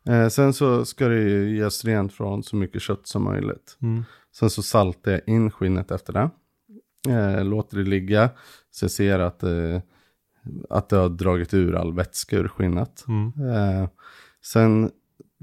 [0.09, 3.79] Eh, sen så ska det ju göras rent från så mycket kött som möjligt.
[3.83, 4.05] Mm.
[4.33, 6.31] Sen så saltar jag in skinnet efter det.
[7.09, 8.31] Eh, låter det ligga.
[8.71, 9.81] Så jag ser att, eh,
[10.71, 13.05] att det har dragit ur all vätska ur skinnet.
[13.09, 13.51] Mm.
[13.51, 13.89] Eh,
[14.45, 14.91] sen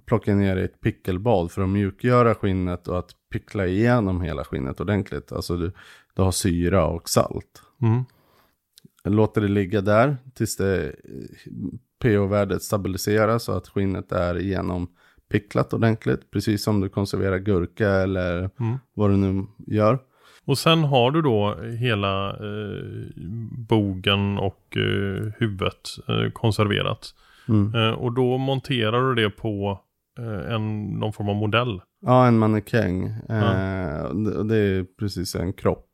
[0.05, 4.21] plockar jag ner det i ett pickelbad för att mjukgöra skinnet och att pickla igenom
[4.21, 5.31] hela skinnet ordentligt.
[5.31, 5.71] Alltså du,
[6.13, 7.61] du har syra och salt.
[7.81, 8.03] Mm.
[9.07, 10.91] Jag låter det ligga där tills det eh,
[12.03, 14.87] pH-värdet stabiliseras så att skinnet är igenom
[15.31, 16.31] picklat ordentligt.
[16.31, 18.77] Precis som du konserverar gurka eller Mm.
[18.93, 19.99] vad du nu gör.
[20.45, 22.83] Och sen har du då hela eh,
[23.69, 27.13] bogen och eh, huvudet eh, konserverat.
[27.49, 27.75] Mm.
[27.75, 29.79] Eh, och då monterar du det på
[30.19, 31.81] eh, en, någon form av modell.
[32.01, 33.03] Ja, en mannekäng.
[34.37, 35.86] Och det är precis en kropp.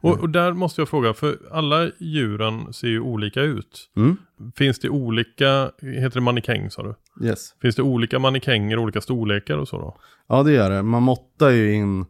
[0.00, 3.90] Och, och där måste jag fråga, för alla djuren ser ju olika ut.
[3.96, 4.16] Mm.
[4.56, 7.26] Finns det olika, heter det mannekäng sa du?
[7.26, 7.54] Yes.
[7.62, 9.96] Finns det olika mannekänger, olika storlekar och så då?
[10.28, 10.82] Ja, det gör det.
[10.82, 12.06] Man måttar ju in,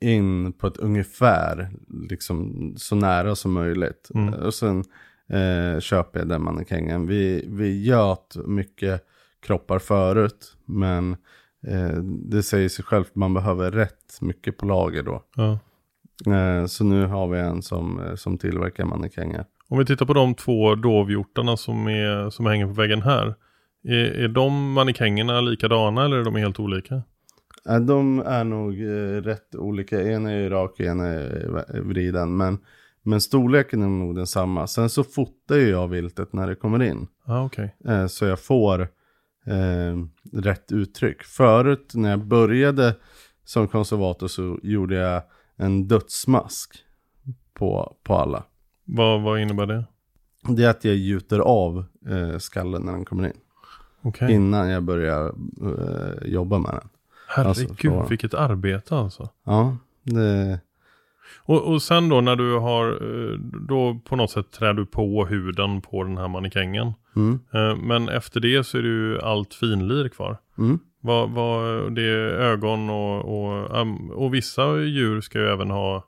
[0.00, 1.70] in på ett ungefär,
[2.10, 4.10] liksom så nära som möjligt.
[4.14, 4.34] Mm.
[4.34, 4.84] Och sen
[5.28, 7.06] eh, köper jag den mannekängen.
[7.06, 9.06] Vi, vi göt mycket
[9.40, 11.16] kroppar förut, men
[11.66, 15.22] eh, det säger sig självt, man behöver rätt mycket på lager då.
[15.36, 15.58] Ja.
[16.26, 19.44] Eh, så nu har vi en som, eh, som tillverkar mannekänger.
[19.68, 23.34] Om vi tittar på de två dovhjortarna som, är, som hänger på väggen här.
[23.84, 27.02] Är, är de mannekängerna likadana eller är de helt olika?
[27.64, 30.00] Ja, de är nog eh, rätt olika.
[30.00, 32.36] En är rak och en är vriden.
[32.36, 32.58] Men,
[33.02, 34.66] men storleken är nog densamma.
[34.66, 37.06] Sen så fotar jag viltet när det kommer in.
[37.26, 37.68] Ah, okay.
[37.88, 38.80] Eh, så jag får
[39.46, 39.96] eh,
[40.32, 41.22] rätt uttryck.
[41.22, 42.94] Förut när jag började
[43.44, 45.22] som konservator så gjorde jag
[45.60, 46.84] en dödsmask
[47.54, 48.42] på, på alla.
[48.84, 49.84] Vad, vad innebär det?
[50.48, 53.36] Det är att jag gjuter av eh, skallen när den kommer in.
[54.02, 54.32] Okay.
[54.32, 55.26] Innan jag börjar
[55.62, 56.88] eh, jobba med den.
[57.28, 59.28] Herregud, alltså, vilket arbete alltså.
[59.44, 60.60] Ja, det...
[61.42, 65.26] Och, och sen då när du har, eh, då på något sätt trär du på
[65.26, 66.92] huden på den här mannekängen.
[67.16, 67.40] Mm.
[67.52, 70.36] Eh, men efter det så är det ju allt finlir kvar.
[70.58, 70.78] Mm.
[71.00, 73.70] Vad, vad, det är ögon och, och,
[74.14, 76.04] och vissa djur ska ju även ha,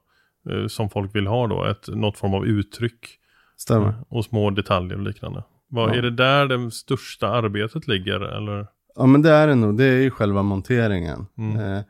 [0.50, 3.18] eh, som folk vill ha då, ett, något form av uttryck.
[3.56, 3.94] Stämmer.
[4.08, 5.44] Och små detaljer och liknande.
[5.68, 5.94] Vad, ja.
[5.94, 8.66] Är det där det största arbetet ligger eller?
[8.96, 11.26] Ja men det är det nog, det är ju själva monteringen.
[11.38, 11.76] Mm.
[11.76, 11.82] Eh,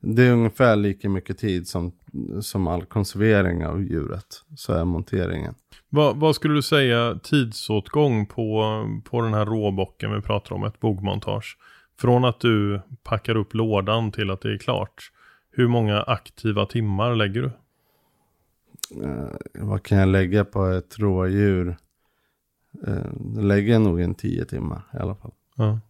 [0.00, 1.92] det är ungefär lika mycket tid som,
[2.40, 4.42] som all konservering av djuret.
[4.56, 5.54] Så är monteringen.
[5.88, 8.64] Vad, vad skulle du säga tidsåtgång på,
[9.04, 11.56] på den här råbocken vi pratar om, ett bogmontage?
[11.98, 15.10] Från att du packar upp lådan till att det är klart.
[15.50, 17.50] Hur många aktiva timmar lägger du?
[19.04, 21.76] Eh, vad kan jag lägga på ett rådjur?
[22.86, 25.32] Eh, lägger jag nog en tio timmar i alla fall.
[25.56, 25.80] Ja.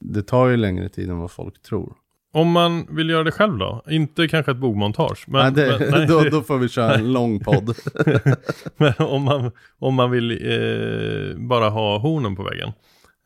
[0.00, 1.96] Det tar ju längre tid än vad folk tror.
[2.32, 3.82] Om man vill göra det själv då?
[3.90, 5.24] Inte kanske ett bogmontage.
[5.28, 6.06] Men, nej, det, men, nej.
[6.08, 7.76] Då, då, får vi köra en lång podd.
[8.76, 12.72] men om man, om man vill eh, bara ha hornen på väggen.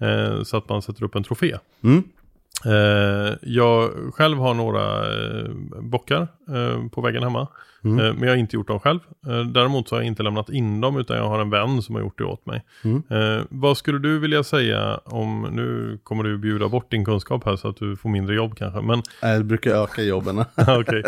[0.00, 1.56] Eh, så att man sätter upp en trofé.
[1.84, 2.02] Mm.
[2.64, 7.48] Eh, jag själv har några eh, bockar eh, på väggen hemma.
[7.84, 7.98] Mm.
[7.98, 8.98] Eh, men jag har inte gjort dem själv.
[9.52, 12.02] Däremot så har jag inte lämnat in dem utan jag har en vän som har
[12.02, 12.64] gjort det åt mig.
[12.84, 13.02] Mm.
[13.50, 17.68] Vad skulle du vilja säga om, nu kommer du bjuda bort din kunskap här så
[17.68, 18.80] att du får mindre jobb kanske.
[18.80, 19.02] Men,
[19.38, 20.38] det brukar öka jobben.
[20.56, 21.02] Okej,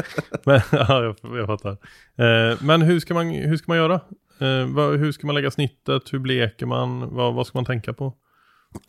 [0.45, 1.77] men ja, jag, jag fattar.
[2.67, 4.01] men hur ska man, hur ska man göra?
[4.67, 6.13] Vad, hur ska man lägga snittet?
[6.13, 7.15] Hur bleker man?
[7.15, 8.15] Vad, vad ska man tänka på?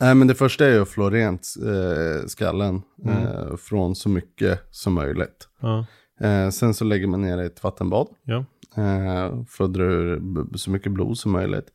[0.00, 3.16] Nej men det första är ju att flå rent eh, skallen Mm.
[3.26, 5.48] eh, från så mycket som möjligt.
[5.60, 5.86] Ja,
[6.20, 8.44] Eh, sen så lägger man ner det i ett vattenbad ja,
[8.76, 10.22] eh, för att dra ur
[10.56, 11.66] så mycket blod som möjligt.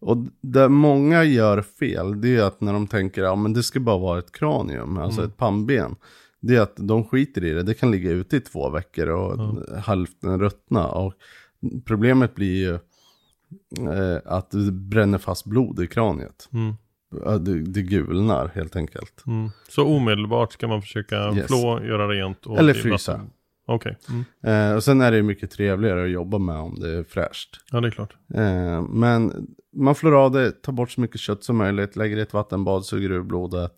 [0.00, 3.80] Och där många gör fel, det är att när de tänker att ja, det ska
[3.80, 5.30] bara vara ett kranium, alltså Mm.
[5.30, 5.96] ett pannben.
[6.40, 9.38] Det är att de skiter i det, det kan ligga ute i två veckor och
[9.78, 10.86] hälften ruttna.
[10.88, 11.14] Och
[11.84, 12.74] problemet blir ju
[13.92, 16.48] eh, att det bränner fast blod i kraniet.
[16.52, 16.76] mm, Ja,
[17.40, 19.22] Det, det gulnar helt enkelt.
[19.26, 19.50] mm.
[19.68, 21.46] Så omedelbart ska man försöka Yes.
[21.46, 22.46] flå, göra rent.
[22.46, 23.20] Och Eller frysa.
[23.66, 24.24] Okej, mm.
[24.70, 27.48] Eh, och sen är det mycket trevligare att jobba med om det är fräscht.
[27.72, 28.16] ja det är klart.
[28.34, 29.46] Eh, men
[29.76, 32.84] man flår av det, tar bort så mycket kött som möjligt, lägger i ett vattenbad,
[32.84, 33.72] suger ur blodet.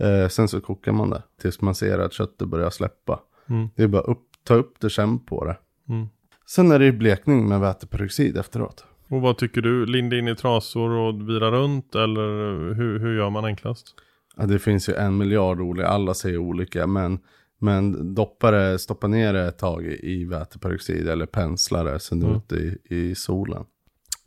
[0.00, 3.20] Eh, sen så kokar man det tills man ser att köttet börjar släppa.
[3.48, 3.68] Mm.
[3.76, 5.56] Det är bara upp, ta upp det, känn på det.
[5.88, 6.06] Mm.
[6.46, 8.84] Sen är det ju blekning med väteperoxid efteråt.
[9.10, 9.86] Och vad tycker du?
[9.86, 13.94] Linda in i trasor och vira runt eller hur, hur gör man enklast?
[14.36, 17.18] Ja, det finns ju en miljard olika, alla säger olika, men,
[17.60, 22.36] men doppa det, stoppa ner det ett tag i, väteperoxid eller pensla det sen Mm.
[22.36, 23.64] ute i, i solen.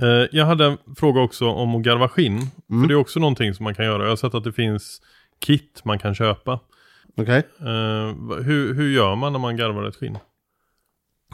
[0.01, 2.37] Eh, jag hade en fråga också om att garva skinn.
[2.69, 2.81] Mm.
[2.81, 4.03] För det är också någonting som man kan göra.
[4.03, 5.01] Jag har sett att det finns
[5.39, 6.59] kit man kan köpa.
[7.17, 7.43] Okej?
[7.59, 10.17] Eh, va- hur, hur gör man när man garvar ett skinn?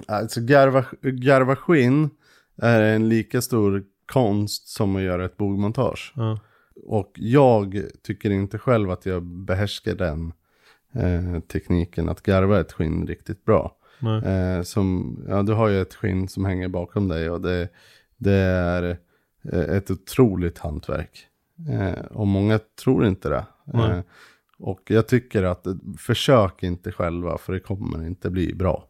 [0.08, 2.10] Alltså garva, garva skinn
[2.58, 6.14] är en lika stor konst som att göra ett bogmontage.
[6.16, 6.40] Ja.
[6.86, 10.34] Och jag tycker inte själv att jag behärskar den
[10.94, 13.78] eh, tekniken att garva ett skinn riktigt bra.
[14.26, 17.70] Eh, som, ja, du har ju ett skinn som hänger bakom dig och det,
[18.18, 18.98] det är
[19.52, 21.28] eh, ett otroligt hantverk.
[21.70, 23.46] Eh, och många tror inte det.
[23.74, 24.00] Eh,
[24.58, 25.68] och jag tycker att
[25.98, 28.88] försök inte själva för det kommer inte bli bra.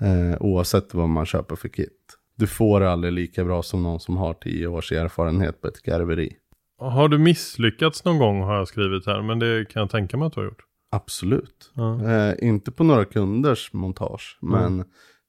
[0.00, 2.18] Eh, oavsett vad man köper för kit.
[2.36, 6.36] Du får aldrig lika bra som någon som har tio års erfarenhet på ett garveri.
[6.78, 9.22] Har du misslyckats någon gång har jag skrivit här.
[9.22, 10.62] Men det kan jag tänka mig att du har gjort.
[10.90, 11.70] Absolut.
[11.74, 12.10] Ja.
[12.10, 14.80] Eh, inte på några kunders montage, men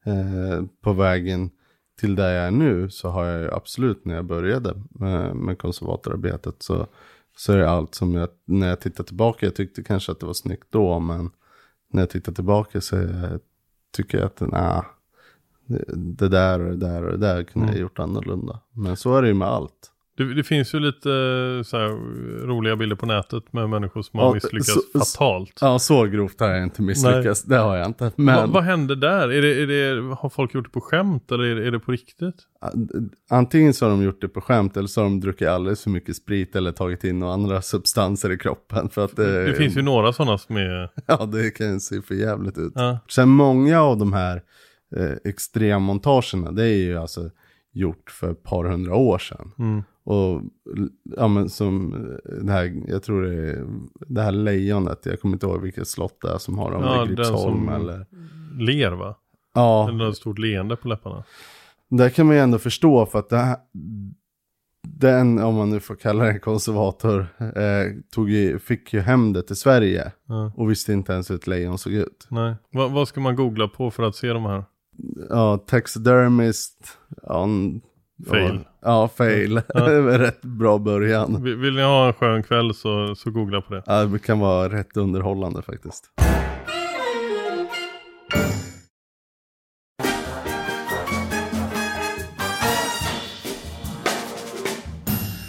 [0.05, 1.49] eh, på vägen
[1.99, 5.57] till där jag är nu så har jag ju absolut när jag började med, med
[5.57, 6.87] konservatorarbetet så,
[7.37, 10.25] så är det allt som jag, när jag tittar tillbaka, jag tyckte kanske att det
[10.25, 11.29] var snyggt då, men
[11.93, 13.39] när jag tittar tillbaka så jag,
[13.95, 14.85] tycker jag att nah,
[15.95, 18.59] det, där och det där och det där kunde jag gjort annorlunda.
[18.75, 19.93] Men så är det ju med allt.
[20.17, 21.89] Det, det finns ju lite eh, så här,
[22.47, 25.57] roliga bilder på nätet med människor som Ja, har misslyckats så- fatalt.
[25.61, 27.43] Ja, så grovt har jag inte misslyckats.
[27.43, 28.11] Det har jag inte.
[28.15, 29.31] Men Va, vad hände där?
[29.31, 31.79] Är det, är det, har folk gjort det på skämt eller är det, är det
[31.79, 32.35] på riktigt?
[33.29, 35.89] antingen så har de gjort det på skämt eller så har de druckit alldeles för
[35.89, 38.89] mycket sprit eller tagit in några andra substanser i kroppen.
[38.89, 40.89] För att det, Det finns ju några sådana som är...
[41.07, 42.71] Ja, det kan se för jävligt ut.
[42.75, 42.99] Ja.
[43.09, 44.41] Sen många av de här
[44.95, 47.29] eh, extremmontagerna, det är ju alltså
[47.71, 49.51] gjort för ett par hundra år sedan.
[49.59, 49.83] Mm.
[50.03, 50.41] Och
[51.17, 53.65] ja men som eh, det här, jag tror det är
[54.07, 57.05] det här lejonet, jag kommer inte ihåg vilket slott det är som har dem, Ja,
[57.05, 58.05] den Gripsholm eller...
[58.59, 59.15] Ler va?
[59.53, 61.23] Ja, Eller ett stort leende på läpparna.
[61.89, 63.57] där kan man ju ändå förstå för att det här,
[64.87, 69.33] den, om man nu får kalla det en konservator, eh, tog ju, fick ju hem
[69.33, 70.51] det till Sverige Ja.
[70.55, 72.27] och visste inte ens hur ett lejon såg ut.
[72.29, 72.55] Nej.
[72.73, 74.63] Va, vad ska man googla på för att se de här?
[75.29, 77.47] Ja, taxidermist, ja,
[78.29, 78.59] Fail.
[78.81, 79.53] Ja, fail.
[79.73, 81.43] var rätt bra början.
[81.43, 83.83] Vill, vill ni ha en skön kväll så, så googla på det.
[83.85, 86.05] Ja, det kan vara rätt underhållande faktiskt.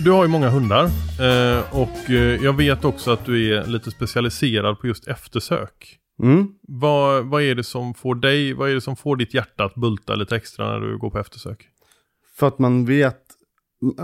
[0.05, 0.85] Du har ju många hundar
[1.21, 5.99] eh, och eh, jag vet också att du är lite specialiserad på just eftersök.
[6.23, 6.55] Mm.
[6.63, 9.75] Vad, vad är det som får dig, vad är det som får ditt hjärta att
[9.75, 11.69] bulta lite extra när du går på eftersök?
[12.37, 13.23] För att man vet,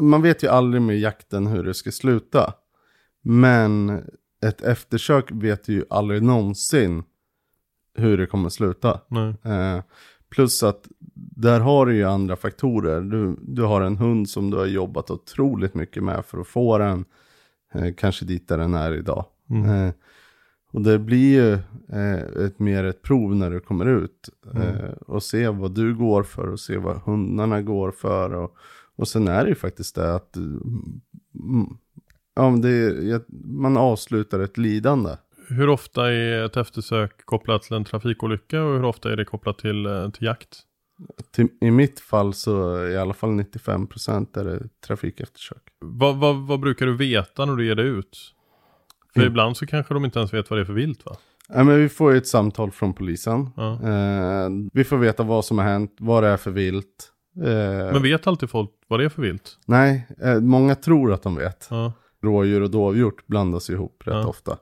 [0.01, 2.55] man vet ju aldrig med jakten hur det ska sluta.
[3.23, 4.03] Men
[4.47, 7.03] ett eftersök vet ju aldrig någonsin
[7.95, 9.01] hur det kommer sluta.
[9.45, 9.83] Eh,
[10.29, 10.89] plus att
[11.37, 13.01] där har du ju andra faktorer.
[13.01, 16.79] Du, du har en hund som du har jobbat otroligt mycket med för att få
[16.79, 17.05] den
[17.75, 19.25] eh, kanske dit där den är idag.
[19.51, 19.71] Mm.
[19.71, 19.93] Eh,
[20.75, 21.53] och det blir ju
[21.99, 24.29] eh, ett, mer ett prov när du kommer ut.
[24.55, 24.69] Mm.
[24.69, 28.35] Eh, och se vad du går för och se vad hundarna går för.
[28.35, 28.57] Och,
[28.97, 31.77] och sen är det ju faktiskt det att mm,
[32.37, 35.11] ja, men det är, man avslutar ett lidande.
[35.49, 39.59] Hur ofta är ett eftersök kopplat till en trafikolycka och hur ofta är det kopplat
[39.59, 40.63] till, eh, till jakt?
[41.31, 45.63] Till, I mitt fall så i alla fall 95% är det trafikeftersök.
[45.81, 48.34] Vad, vad, vad brukar du veta när du ger dig ut?
[49.15, 49.33] För Mm.
[49.33, 51.17] ibland så kanske de inte ens vet vad det är för vilt va?
[51.49, 53.51] Ja, men vi får ju ett samtal från polisen.
[53.57, 53.73] Ja.
[53.73, 57.11] Eh, vi får veta vad som har hänt, vad det är för vilt.
[57.45, 59.59] Eh, Men vet alltid folk vad det är för vilt?
[59.67, 61.67] Nej, eh, många tror att de vet.
[61.71, 61.93] Ja.
[62.23, 64.27] Rådjur och dovhjort blandas ihop rätt Ja.
[64.27, 64.57] ofta.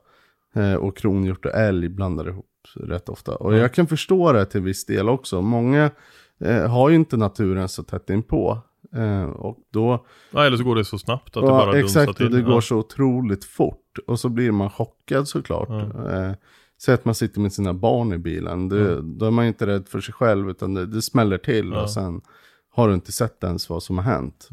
[0.55, 3.35] Eh, och kronhjort och älg blandar ihop rätt ofta.
[3.35, 3.57] Och Ja.
[3.57, 5.41] jag kan förstå det till viss del också.
[5.41, 5.91] Många
[6.39, 8.61] eh, har ju inte naturen så tätt inpå.
[8.95, 10.45] Eh, och då, ja.
[10.45, 12.25] Eller så går det så snabbt att det ja, bara dunsar exakt, till.
[12.25, 12.45] och det ja.
[12.45, 13.97] går så otroligt fort.
[14.07, 15.69] Och så blir man chockad såklart.
[15.69, 16.11] Ja.
[16.11, 16.33] Eh,
[16.81, 18.69] Säg att man sitter med sina barn i bilen.
[18.69, 21.71] Det, Då är man inte rädd för sig själv utan det, det smäller till.
[21.73, 21.81] Ja.
[21.81, 22.21] Och sen
[22.69, 24.49] har du inte sett ens vad som har hänt.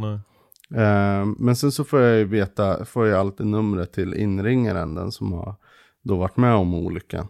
[0.74, 5.12] Eh, men sen så får jag ju veta, får jag alltid numret till inringaren, den
[5.12, 5.54] som har
[6.02, 7.28] då varit med om olyckan.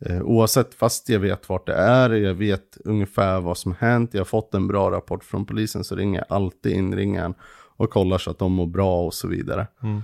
[0.00, 4.20] Eh, oavsett, fast jag vet vart det är, jag vet ungefär vad som hänt, jag
[4.20, 7.34] har fått en bra rapport från polisen så ringer jag alltid inringaren
[7.76, 9.66] och kollar så att de mår bra och så vidare.
[9.82, 10.02] Mm.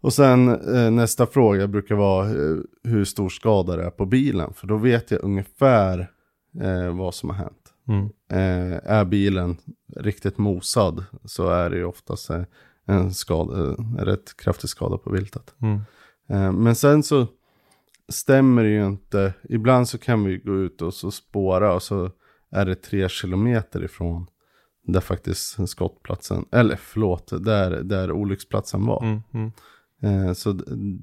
[0.00, 4.52] Och sen eh, nästa fråga brukar vara eh, hur stor skada det är på bilen,
[4.54, 6.10] för då vet jag ungefär
[6.60, 7.56] eh, vad som har hänt.
[7.88, 8.08] Mm.
[8.84, 9.56] Är bilen
[9.96, 12.30] riktigt mosad så är det ju oftast
[12.86, 15.54] en, skada, en rätt kraftig skada på viltet.
[15.62, 16.64] Mm.
[16.64, 17.26] Men sen så
[18.10, 19.34] stämmer det ju inte.
[19.48, 22.10] Ibland så kan vi gå ut och så spåra och så
[22.50, 24.26] är det tre kilometer ifrån
[24.86, 29.04] där faktiskt skottplatsen, eller förlåt, där, där olycksplatsen var.
[29.04, 29.20] Mm.
[30.02, 30.26] Mm.
[30.26, 30.52] Eh, så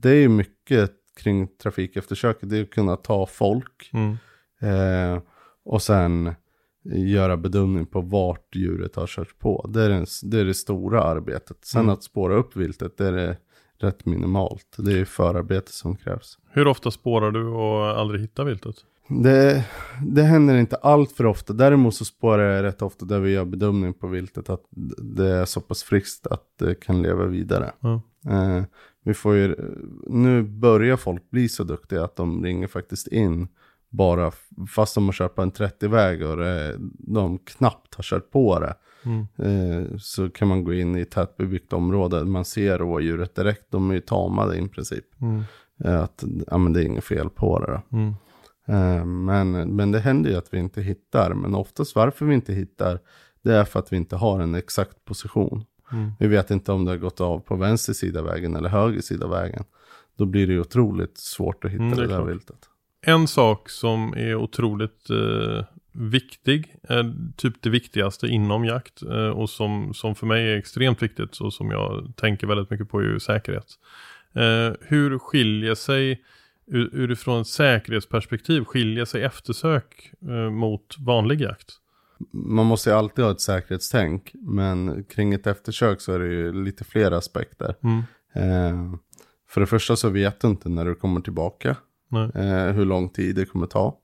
[0.01, 4.17] det är ju mycket kring trafikeftersöket, det är att kunna ta folk Mm.
[4.61, 5.21] Eh,
[5.65, 6.35] och sen
[6.83, 9.69] göra bedömning på vart djuret har kört på.
[9.73, 11.65] Det är, den, det, är det stora arbetet.
[11.65, 11.93] Sen Mm.
[11.93, 13.37] att spåra upp viltet, det är det
[13.79, 14.75] rätt minimalt.
[14.77, 16.37] Det är förarbete som krävs.
[16.49, 18.75] Hur ofta spårar du och aldrig hittar viltet?
[19.07, 19.65] Det,
[20.05, 21.53] det händer inte allt för ofta.
[21.53, 24.63] Däremot så spårar jag rätt ofta där vi gör bedömning på viltet att
[24.97, 27.71] det är så pass friskt att det kan leva vidare.
[27.79, 28.01] Ja.
[28.29, 28.63] Eh,
[29.03, 29.55] vi får ju,
[30.07, 33.47] nu börjar folk bli så duktiga att de ringer faktiskt in
[33.89, 34.31] bara
[34.69, 38.75] fast de har kört på en 30-väg och det, de knappt har kört på det.
[39.07, 39.27] Mm.
[39.37, 43.93] Eh, så kan man gå in i tätbebyggt område, man ser rådjuret direkt, de är
[43.93, 45.05] ju tamade i princip.
[45.21, 45.43] Mm.
[45.83, 47.97] Eh, att ja, men det är inget fel på det då.
[47.97, 48.13] Mm.
[48.67, 52.53] Eh, men, men det händer ju att vi inte hittar, men oftast varför vi inte
[52.53, 52.99] hittar,
[53.41, 55.65] det är för att vi inte har en exakt position.
[55.91, 56.11] Mm.
[56.19, 59.27] Vi vet inte om det har gått av på vänster sida vägen eller höger sida
[59.27, 59.63] vägen.
[60.17, 62.69] Då blir det ju otroligt svårt att hitta Mm, det det där viltet.
[63.01, 65.65] En sak som är otroligt eh,
[65.97, 67.03] viktig, eh,
[67.35, 71.53] typ det viktigaste inom jakt eh, och som, som för mig är extremt viktigt och
[71.53, 73.67] som jag tänker väldigt mycket på är ju säkerhet.
[74.33, 76.23] Eh, hur skiljer sig
[76.67, 80.11] ur- utifrån ett säkerhetsperspektiv skiljer sig eftersök
[80.51, 81.69] mot vanlig jakt?
[82.33, 86.63] Man måste ju alltid ha ett säkerhetstänk, men kring ett eftersök så är det ju
[86.63, 87.75] lite fler aspekter.
[87.83, 88.03] Mm.
[88.33, 88.95] Eh,
[89.49, 91.69] för det första så vet du inte när du kommer tillbaka,
[92.35, 93.97] eh, hur lång tid det kommer ta.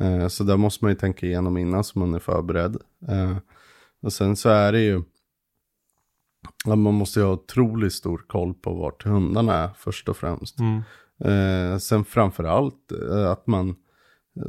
[0.00, 2.76] Eh, så där måste man ju tänka igenom innan så man är förberedd.
[3.08, 3.36] Eh,
[4.02, 5.02] och sen så är det ju,
[6.66, 10.56] att man måste ju ha otroligt stor koll på vart hundarna är först och främst.
[10.60, 10.82] Mm.
[11.24, 13.74] Eh, sen framför allt eh, att man,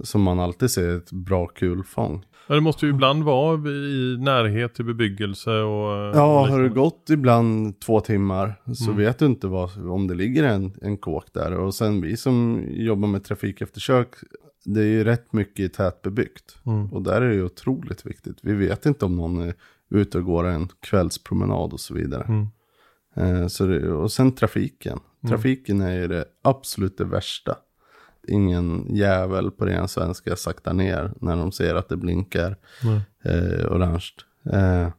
[0.04, 2.26] som man alltid ser, ett bra kulfång.
[2.48, 5.94] Ja, det måste ju ibland vara i närhet till bebyggelse och...
[5.98, 8.98] eh, Ja, och har det gått ibland två timmar så Mm.
[8.98, 11.52] vet du inte vad, om det ligger en, en kåk där.
[11.60, 14.08] Och sen vi som jobbar med trafikeftersök,
[14.66, 16.58] det är ju rätt mycket tätbebyggt.
[16.66, 16.94] Mm.
[16.94, 18.38] Och där är det ju otroligt viktigt.
[18.42, 19.54] Vi vet inte om någon är
[19.90, 22.24] ute och går en kvällspromenad och så vidare.
[22.24, 22.48] Mm.
[23.16, 25.00] Eh, så det, och sen trafiken.
[25.28, 27.56] Trafiken är ju det absolut det värsta.
[28.28, 32.58] Ingen jävel på ren svenska saktar ner när de ser att det blinkar
[33.24, 34.10] eh, orange.
[34.46, 34.90] Eh,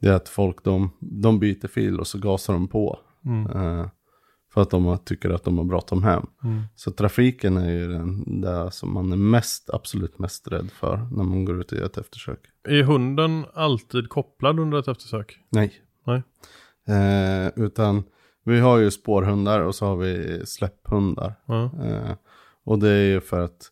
[0.00, 2.98] det är att folk de, de byter fil och så gasar de på.
[3.24, 3.46] Mm.
[3.46, 3.86] Eh,
[4.54, 6.26] för att de tycker att de har bråttom hem.
[6.44, 6.62] Mm.
[6.74, 11.24] Så trafiken är ju den där som man är mest, absolut mest rädd för när
[11.24, 12.38] man går ut gör ett eftersök.
[12.68, 15.38] Är hunden alltid kopplad under ett eftersök?
[15.50, 15.72] Nej.
[16.06, 16.22] Nej.
[16.88, 18.02] Eh, utan
[18.44, 21.34] vi har ju spårhundar och så har vi släpphundar.
[21.46, 21.64] Ja.
[21.84, 22.12] Eh,
[22.64, 23.70] och det är ju för att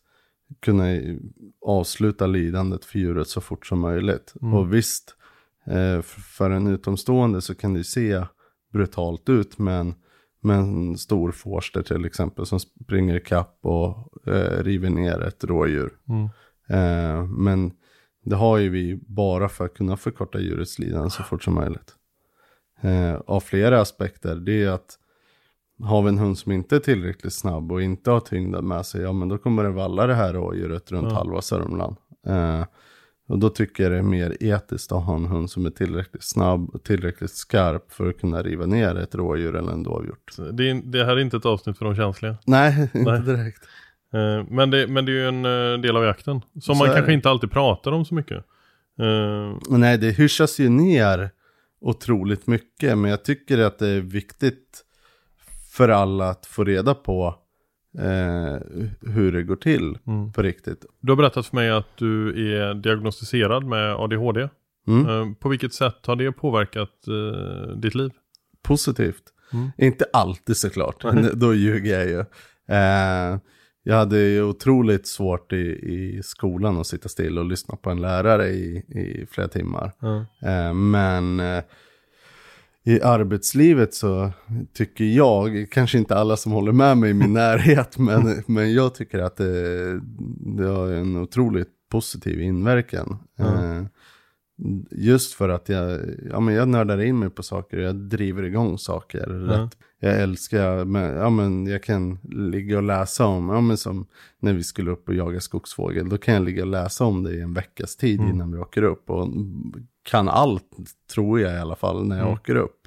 [0.59, 1.19] kunna i-
[1.65, 4.33] avsluta lidandet för djuret så fort som möjligt.
[4.41, 4.53] Mm.
[4.53, 5.15] Och visst,
[5.65, 8.23] eh, för en utomstående så kan det ju se
[8.73, 9.93] brutalt ut med en,
[10.41, 15.91] med en stor forster till exempel som springer ikapp och eh, river ner ett rådjur.
[16.09, 16.29] Mm.
[16.69, 17.71] Eh, men
[18.25, 21.95] det har ju vi bara för att kunna förkorta djurets lidande så fort som möjligt.
[22.81, 24.99] Eh, av flera aspekter, det är att
[25.83, 29.01] har vi en hund som inte är tillräckligt snabb och inte har tyngden med sig,
[29.01, 31.15] ja men då kommer det valla det här rådjuret runt Ja.
[31.15, 31.95] halva Sörmland.
[32.27, 32.65] Eh,
[33.29, 36.23] och då tycker jag det är mer etiskt att ha en hund som är tillräckligt
[36.23, 40.35] snabb och tillräckligt skarp för att kunna riva ner ett rådjur eller en dovhjort.
[40.53, 42.37] Det, är, det här är inte ett avsnitt för de känsliga.
[42.45, 43.21] Nej, inte Nej.
[43.21, 43.63] direkt.
[44.13, 46.41] Eh, Men det, men det är ju en eh, del av jakten.
[46.53, 48.37] Som Så man kanske inte alltid pratar om så mycket.
[48.99, 51.29] Eh, Nej, det hyschas ju ner
[51.81, 52.97] otroligt mycket.
[52.97, 54.85] Men jag tycker att det är viktigt
[55.71, 57.35] för alla att få reda på
[57.99, 58.57] eh,
[59.13, 60.31] hur det går till Mm.
[60.33, 60.85] på riktigt.
[61.01, 64.49] Du har berättat för mig att du är diagnostiserad med ADHD.
[64.87, 65.07] Mm.
[65.09, 68.11] Eh, På vilket sätt har det påverkat eh, ditt liv?
[68.63, 69.23] Positivt.
[69.53, 69.69] Mm.
[69.77, 72.19] Inte alltid såklart, då ljuger jag ju.
[72.75, 73.39] Eh,
[73.83, 75.57] jag hade ju otroligt svårt i,
[75.93, 79.91] i skolan att sitta still och lyssna på en lärare i, i flera timmar.
[80.45, 81.63] Eh, men eh,
[82.89, 84.31] i arbetslivet så
[84.73, 88.95] tycker jag, kanske inte alla som håller med mig i min närhet, men, men jag
[88.95, 89.99] tycker att det,
[90.57, 93.17] det har en otroligt positiv inverkan.
[93.39, 93.83] Eh,
[94.91, 95.99] just för att jag,
[96.29, 99.25] ja, men jag nördar in mig på saker, jag driver igång saker.
[99.27, 99.77] Rätt.
[99.99, 104.05] Jag älskar, men, ja, men jag kan ligga och läsa om, ja, men som
[104.39, 107.33] när vi skulle upp och jaga skogsfågel, då kan jag ligga och läsa om det
[107.33, 109.09] i en veckas tid innan vi åker upp.
[109.09, 109.27] Och
[110.03, 110.77] kan allt,
[111.13, 112.78] tror jag i alla fall, när jag åker upp.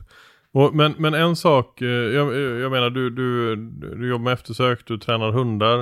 [0.55, 3.57] Och, men, men en sak, eh, jag, jag menar du, du,
[3.97, 5.79] du jobbar med eftersök, du tränar hundar,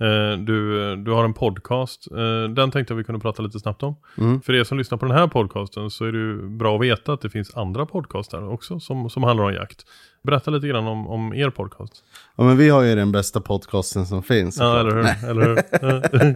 [0.00, 2.10] eh, du, du har en podcast.
[2.10, 3.96] Eh, den tänkte jag vi kunde prata lite snabbt om.
[4.18, 4.40] Mm.
[4.40, 7.12] För er som lyssnar på den här podcasten så är det ju bra att veta
[7.12, 9.82] att det finns andra podcaster också som, som handlar om jakt.
[10.22, 11.92] Berätta lite grann om, om er podcast.
[12.36, 14.58] Ja men vi har ju den bästa podcasten som finns.
[14.58, 15.02] Ja, eller hur?
[15.02, 15.16] Nej.
[15.28, 16.34] Eller hur?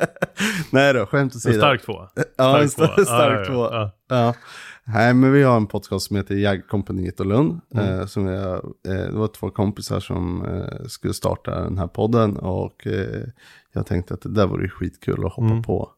[0.73, 1.55] Nej då, skämt åsido.
[1.55, 2.09] En stark tvåa.
[2.37, 3.71] Ja, en Stark tvåa.
[3.73, 4.17] ja, ja.
[4.17, 4.35] Ja.
[4.95, 7.61] Nej, men vi har en podcast som heter Jägarkompaniet och Lund.
[7.75, 8.01] Mm.
[8.01, 12.37] Eh, som jag, eh, det var två kompisar som eh, skulle starta den här podden.
[12.37, 13.25] Och eh,
[13.73, 15.63] jag tänkte att det där vore skitkul att hoppa Mm.
[15.63, 15.91] på.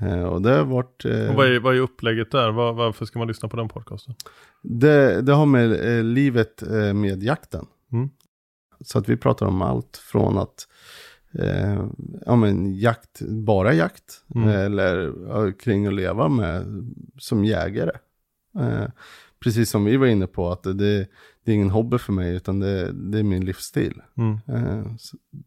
[0.00, 1.04] Eh, och det har varit...
[1.04, 2.50] Eh, Och vad, är, vad är upplägget där?
[2.50, 4.14] Var, varför ska man lyssna på den podcasten?
[4.62, 6.62] det, det har med livet
[6.94, 7.66] med jakten.
[7.92, 8.08] Mm.
[8.80, 10.68] Så att vi pratar om allt från att
[11.38, 11.84] eh,
[12.26, 14.24] ja, men jakt, bara jakt.
[14.34, 14.48] Mm.
[14.48, 16.64] Eller ja, kring att leva med
[17.18, 17.90] som jägare.
[18.60, 18.86] Eh,
[19.42, 20.72] precis som vi var inne på att det,
[21.44, 24.02] det är ingen hobby för mig utan det, det är min livsstil.
[24.16, 24.38] Mm.
[24.48, 24.86] Eh,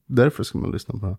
[0.08, 1.18] därför ska man lyssna på det.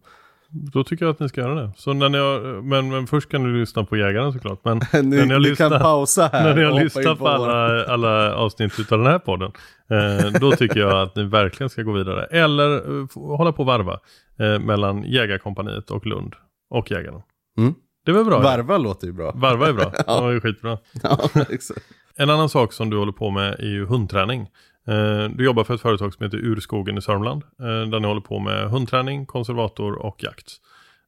[0.48, 1.72] Då tycker jag att ni ska göra det.
[1.76, 4.64] Så när har, men, men först kan ni lyssna på jägaren såklart.
[4.64, 8.34] Men Ni, när har ni lyssnat, kan pausa här när lyssnat in på alla, alla
[8.34, 9.52] avsnitt av den här podden.
[9.90, 12.24] Eh, då tycker jag att ni verkligen ska gå vidare.
[12.24, 14.00] Eller eh, hålla på och varva
[14.38, 16.34] eh, mellan jägarkompaniet och Lund
[16.70, 17.22] och jägaren.
[17.58, 17.74] Mm.
[18.06, 18.40] Det var bra.
[18.40, 19.32] Varva låter ju bra.
[19.34, 19.90] Varva är bra.
[19.96, 20.78] Det var ju skitbra.
[21.02, 21.18] ja.
[22.16, 24.40] En annan sak som du håller på med är ju hundträning.
[24.86, 27.42] Eh, Du jobbar för ett företag som heter Urskogen i Sörmland.
[27.60, 30.52] eh, Där ni håller på med hundträning, konservator och jakt.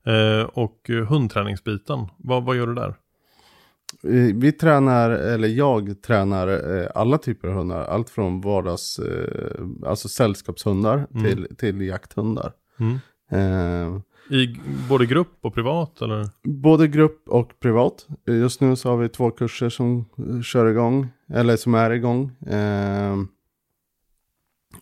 [0.06, 2.94] Eh, Och hundträningsbiten, vad, vad gör du där?
[4.34, 6.48] Vi tränar, eller jag tränar
[6.94, 7.84] alla typer av hundar.
[7.84, 9.00] Allt från vardags,
[9.86, 12.52] alltså sällskapshundar till, till jakthundar.
[12.80, 14.02] Mm.
[14.30, 16.28] I både grupp och privat eller?
[16.42, 18.06] Både grupp och privat.
[18.26, 22.30] Just nu så har vi två kurser som eh, kör igång, eller som är igång.
[22.46, 23.16] Eh,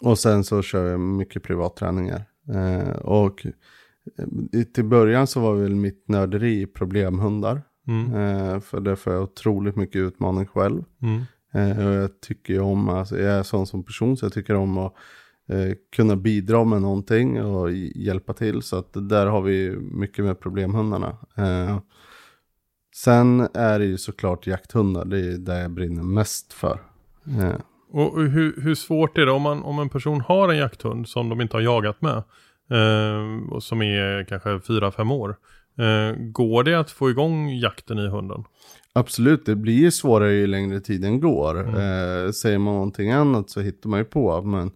[0.00, 2.24] och sen så kör jag mycket privatträningar.
[2.54, 7.62] Eh, och eh, till början så var väl mitt nörderi problemhundar.
[7.86, 8.14] Mm.
[8.14, 10.84] Eh, för det får jag otroligt mycket utmaning själv.
[11.02, 11.22] Mm.
[11.52, 14.54] Eh, och jag tycker ju om, alltså jag är sån som person så jag tycker
[14.54, 14.94] om att
[15.48, 18.62] eh, kunna bidra med någonting och hj- hjälpa till.
[18.62, 21.16] Så att där har vi mycket med problemhundarna.
[21.36, 21.78] Eh,
[22.94, 26.80] sen är det ju såklart jakthundar, det är det jag brinner mest för.
[27.40, 27.54] Eh,
[27.90, 31.28] Och hur, hur svårt är det om, man, om en person har en jakthund som
[31.28, 32.16] de inte har jagat med?
[32.70, 35.36] Eh, och som är kanske 4-5 år.
[35.78, 38.44] Eh, går det att få igång jakten i hunden?
[38.92, 41.58] Absolut, det blir ju svårare ju längre tiden går.
[41.68, 44.42] Eh, säger man någonting annat så hittar man ju på.
[44.42, 44.70] Men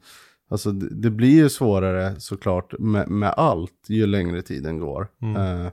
[0.51, 5.09] alltså, det, det blir ju svårare såklart med, med allt ju längre tiden går.
[5.37, 5.73] Eh,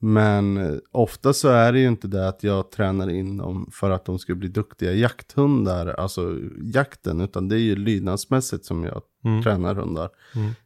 [0.00, 4.04] men ofta så är det ju inte det att jag tränar in dem för att
[4.04, 9.02] de ska bli duktiga jakthundar, alltså jakten, utan det är ju lydnadsmässigt som jag
[9.42, 10.10] tränar hundar.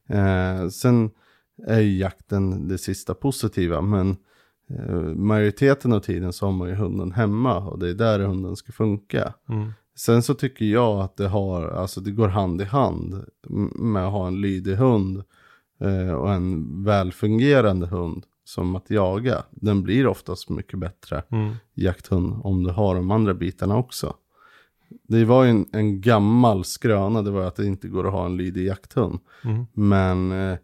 [0.09, 1.11] Eh, sen
[1.66, 4.16] är ju jakten det sista positiva, men
[4.70, 8.57] eh, majoriteten av tiden så har man ju hunden hemma och det är där hunden
[8.57, 9.34] ska funka.
[9.49, 9.72] Mm.
[9.99, 13.24] Sen så tycker jag att det har, alltså det går hand i hand
[13.74, 15.22] med att ha en lydig hund
[15.80, 19.42] eh, och en välfungerande hund som att jaga.
[19.51, 21.55] Den blir oftast mycket bättre Mm.
[21.74, 24.14] jakthund om du har de andra bitarna också.
[25.09, 28.26] Det var ju en, en gammal skröna, det var att det inte går att ha
[28.26, 29.18] en lydig jakthund.
[29.44, 29.66] Mm.
[29.72, 30.59] Men eh,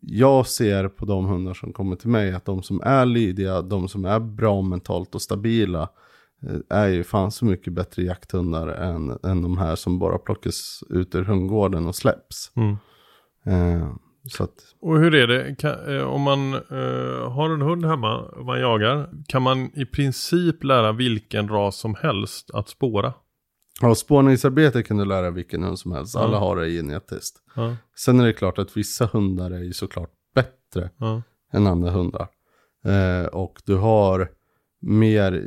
[0.00, 3.88] jag ser på de hundar som kommer till mig att de som är lydiga, de
[3.88, 5.88] som är bra mentalt och stabila
[6.68, 11.14] är ju fan så mycket bättre jakthundar än, än de här som bara plockas ut
[11.14, 12.52] ur hundgården och släpps.
[12.56, 12.76] Mm.
[13.46, 13.94] Eh,
[14.30, 18.18] så att, Och hur är det kan, eh, om man eh, har en hund hemma
[18.18, 19.10] och man jagar?
[19.28, 23.14] Kan man i princip lära vilken ras som helst att spåra?
[23.80, 27.36] ja, spårningsarbete kan du lära vilken hund som helst, alla har det genetiskt.
[27.54, 30.90] Ja, Sen är det klart att vissa hundar är ju såklart bättre
[31.52, 32.28] än andra hundar.
[32.84, 34.28] Eh, och du har
[34.80, 35.46] mer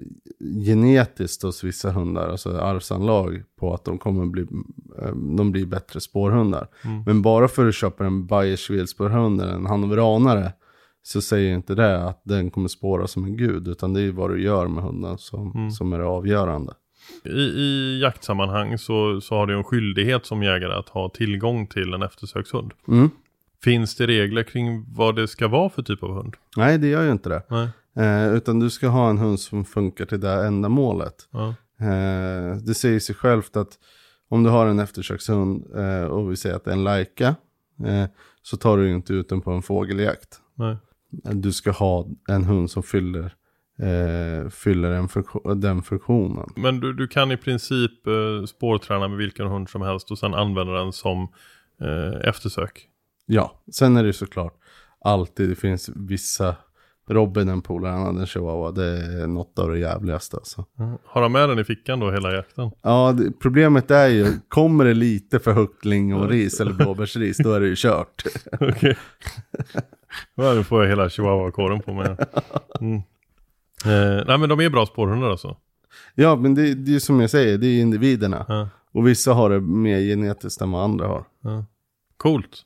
[0.66, 4.42] genetiskt hos vissa hundar, alltså arvsanlag på att de kommer bli,
[5.02, 6.68] eh, de blir bättre spårhundar.
[6.86, 7.04] Mm.
[7.06, 10.54] Men bara för att du köper en Bayerschwil spårhund eller en hannoveranare
[11.04, 14.30] så säger inte det att den kommer spåra som en gud, utan det är vad
[14.30, 15.72] du gör med hunden som, Mm.
[15.72, 16.74] som är det avgörande.
[17.26, 21.94] I, I jaktsammanhang så, så har du en skyldighet som jägare att ha tillgång till
[21.94, 22.72] en eftersökshund.
[22.88, 23.10] Mm.
[23.64, 26.36] Finns det regler kring vad det ska vara för typ av hund?
[26.58, 27.44] Nej, det gör ju inte det.
[27.50, 27.68] Nej.
[27.96, 31.28] Eh, utan du ska ha en hund som funkar till det ändamålet.
[31.32, 31.48] Ja.
[31.86, 33.80] Eh, det säger sig självt att
[34.30, 37.36] om du har en eftersökshund eh, och vi säger att det är en Laika
[37.86, 38.06] eh,
[38.42, 40.40] så tar du inte ut den på en fågeljakt.
[40.56, 40.78] Nej.
[41.12, 43.36] Du ska ha en hund som fyller,
[43.80, 46.50] eh, fyller en funktion, den funktionen.
[46.56, 50.34] Men du, du kan i princip eh, spårträna med vilken hund som helst och sen
[50.34, 51.28] använda den som
[51.82, 52.88] eh, eftersök.
[53.26, 54.54] Ja, sen är det såklart
[55.02, 56.56] alltid, det finns vissa,
[57.10, 58.86] Robin en polare, han hade en chihuahua, det
[59.24, 60.66] är något av det jävligaste alltså.
[61.06, 62.72] Har han med den i fickan då hela jakten?
[62.82, 67.60] Ja, det, problemet är ju, kommer det lite för högt lingonris eller blåbärsris, då är
[67.60, 68.24] det ju kört.
[68.60, 68.98] Okej.
[70.36, 72.16] Ja, nu får jag hela chihuahua-kåren på mig.
[72.82, 72.96] Mm.
[73.86, 75.58] Eh, nej men de är bra spårhundar alltså.
[76.16, 78.46] Ja, men det, det är ju som jag säger, det är individerna.
[78.48, 81.24] Ja, Och vissa har det mer genetiskt än vad andra har.
[81.42, 81.66] ja.
[82.18, 82.66] Coolt.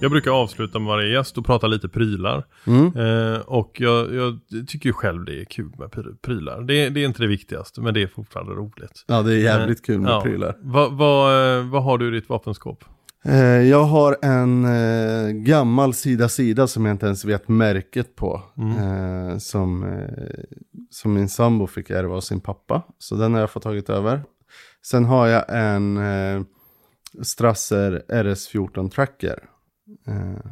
[0.00, 2.44] Jag brukar avsluta med varje gäst och prata lite prylar.
[2.66, 2.86] Mm.
[2.96, 4.38] Eh, och jag, jag
[4.68, 6.60] tycker ju själv det är kul med pry- prylar.
[6.62, 9.04] Det, det är inte det viktigaste, men det är fortfarande roligt.
[9.06, 10.20] Ja, det är jävligt kul med Ja.
[10.20, 10.56] prylar.
[10.60, 12.84] Vad vad, eh, vad har du i ditt vapenskåp?
[13.24, 18.42] Eh, jag har en eh, gammal sida-sida som jag inte ens vet märket på.
[18.78, 20.44] Eh, som, eh,
[20.90, 22.82] som min sambo fick ärva av sin pappa.
[22.98, 24.22] Så den har jag fått tagit över.
[24.86, 26.42] Sen har jag en eh,
[27.22, 29.38] Strasser RS14 Tracker.
[30.06, 30.50] Eh,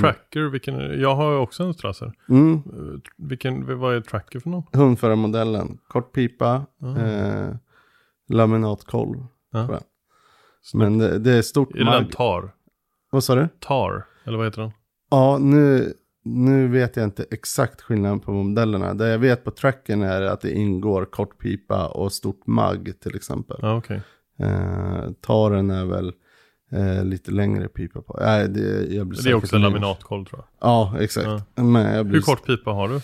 [0.00, 2.12] Tracker, vilken, jag har ju också en Strasser.
[2.28, 4.62] mm, Eh, Vilken, vad är Tracker för någon?
[4.72, 5.78] hundförarmodellen.
[5.88, 6.66] Kort pipa.
[6.98, 7.54] Eh,
[8.28, 9.18] laminatkolv.
[9.52, 9.80] Jag.
[10.74, 12.08] Men det, det är stort Är det den.
[12.08, 12.54] TAR?
[13.10, 13.48] Vad sa du?
[13.60, 14.70] TAR, eller vad heter den?
[15.10, 15.92] Ja, nu,
[16.24, 18.94] nu vet jag inte exakt skillnaden på modellerna.
[18.94, 23.56] Det jag vet på tracken är att det ingår kortpipa och stort mag till exempel.
[23.62, 24.00] Ja, okej.
[24.38, 26.12] Eh, taren är väl
[26.72, 28.18] eh, lite längre pipa på.
[28.20, 30.68] Nej, det, jag blir Det är också en laminatkolv tror jag.
[30.70, 31.44] Ja, exakt.
[31.54, 33.00] Men jag blir Hur kort pipa har du?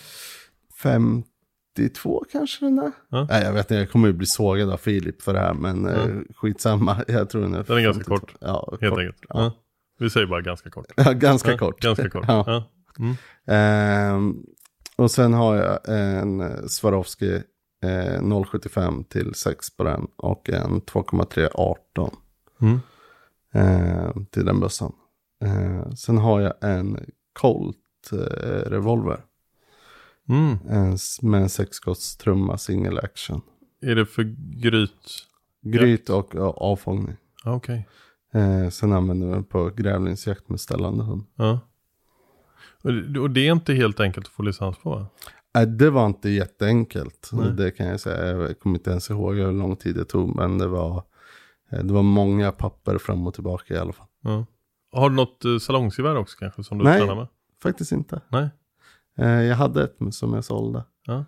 [0.83, 2.91] 52 kanske den är?
[3.09, 3.27] Ja.
[3.29, 5.85] Nej, jag vet inte, jag kommer ju bli sågad av Filip för det här, men
[5.85, 7.03] eh, skitsamma.
[7.07, 8.17] Jag tror den är Den är ganska 52.
[8.17, 8.99] kort, Ja, Helt kort.
[8.99, 9.17] enkelt.
[9.29, 9.43] Ja.
[9.43, 9.51] Ja.
[9.99, 10.85] Vi säger bara ganska kort.
[10.95, 11.81] Ja, ganska Ja, kort.
[11.81, 12.25] Ganska kort.
[12.27, 12.43] Ja.
[12.47, 12.69] Ja.
[12.99, 13.15] Mm.
[13.47, 14.35] Ehm,
[14.95, 17.41] och sen har jag en eh, Swarovski
[17.83, 22.15] eh, 075 till 6 på den och en 2,3 18
[22.61, 22.79] Mm.
[23.53, 24.93] Eh, till den bössan.
[25.43, 26.99] Eh, sen har jag en
[27.39, 27.77] Colt
[28.11, 29.19] eh, revolver
[30.29, 30.57] Mm.
[30.69, 33.41] en, med en sexskottstrumma single action.
[33.81, 34.23] Är det för
[34.61, 35.25] gryt?
[35.61, 37.15] Gryt och ja, avfångning.
[37.45, 37.87] Okej.
[38.33, 41.23] Eh, sen använder vi den på grävlingsjakt med ställande hund.
[41.35, 41.59] Ja.
[42.83, 45.05] Och det- Och det är inte helt enkelt att få licens på va?
[45.55, 47.29] Äh, det var inte jätteenkelt.
[47.33, 47.51] Nej.
[47.51, 48.27] Det kan jag säga.
[48.37, 50.35] Jag kommer inte ens ihåg hur lång tid det tog.
[50.35, 51.03] Men det var, eh,
[51.83, 54.07] det var många papper fram och tillbaka i alla fall.
[54.21, 54.45] Ja.
[54.91, 56.99] Har du något eh, salongsgevär också kanske som du Nej.
[56.99, 57.27] tränar med?
[57.63, 58.21] Faktiskt inte.
[58.29, 58.49] Nej.
[59.17, 60.83] Eh, jag hade ett som jag sålde.
[61.05, 61.25] Ja.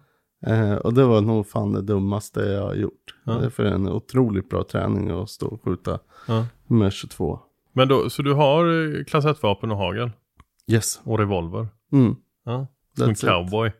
[0.48, 3.16] Eh, och det var nog fan det dummaste jag har gjort.
[3.24, 3.34] Ja.
[3.34, 6.46] Det är för en otroligt bra träning att stå och skjuta Ja.
[6.68, 7.40] med 22.
[7.74, 8.66] Men då, så du har
[8.98, 10.12] eh, klass 1-vapen och hagel
[10.68, 11.02] Yes.
[11.04, 11.68] och revolver?
[11.92, 12.16] Mm.
[12.46, 12.68] Ja.
[12.98, 13.30] Som en That's it.
[13.30, 13.72] cowboy?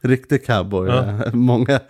[0.00, 0.88] Riktig cowboy.
[0.88, 1.04] Ja.
[1.24, 1.80] Eh, Många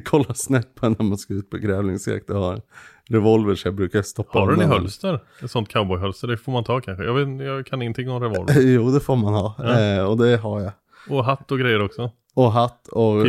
[0.04, 2.60] kollar snett på när man ska ut på grävlingsjakt och har
[3.08, 5.20] revolver så jag brukar stoppa Har du den i hölster?
[5.44, 7.04] Ett sånt cowboyhölster, det får man ta kanske.
[7.04, 8.60] Jag, vet, jag kan ingenting om revolver.
[8.60, 9.54] Jo, det får man ha.
[9.58, 9.80] Ja.
[9.80, 10.72] Eh, och det har jag.
[11.08, 12.10] Och hatt och grejer också.
[12.34, 13.26] Och hatt och,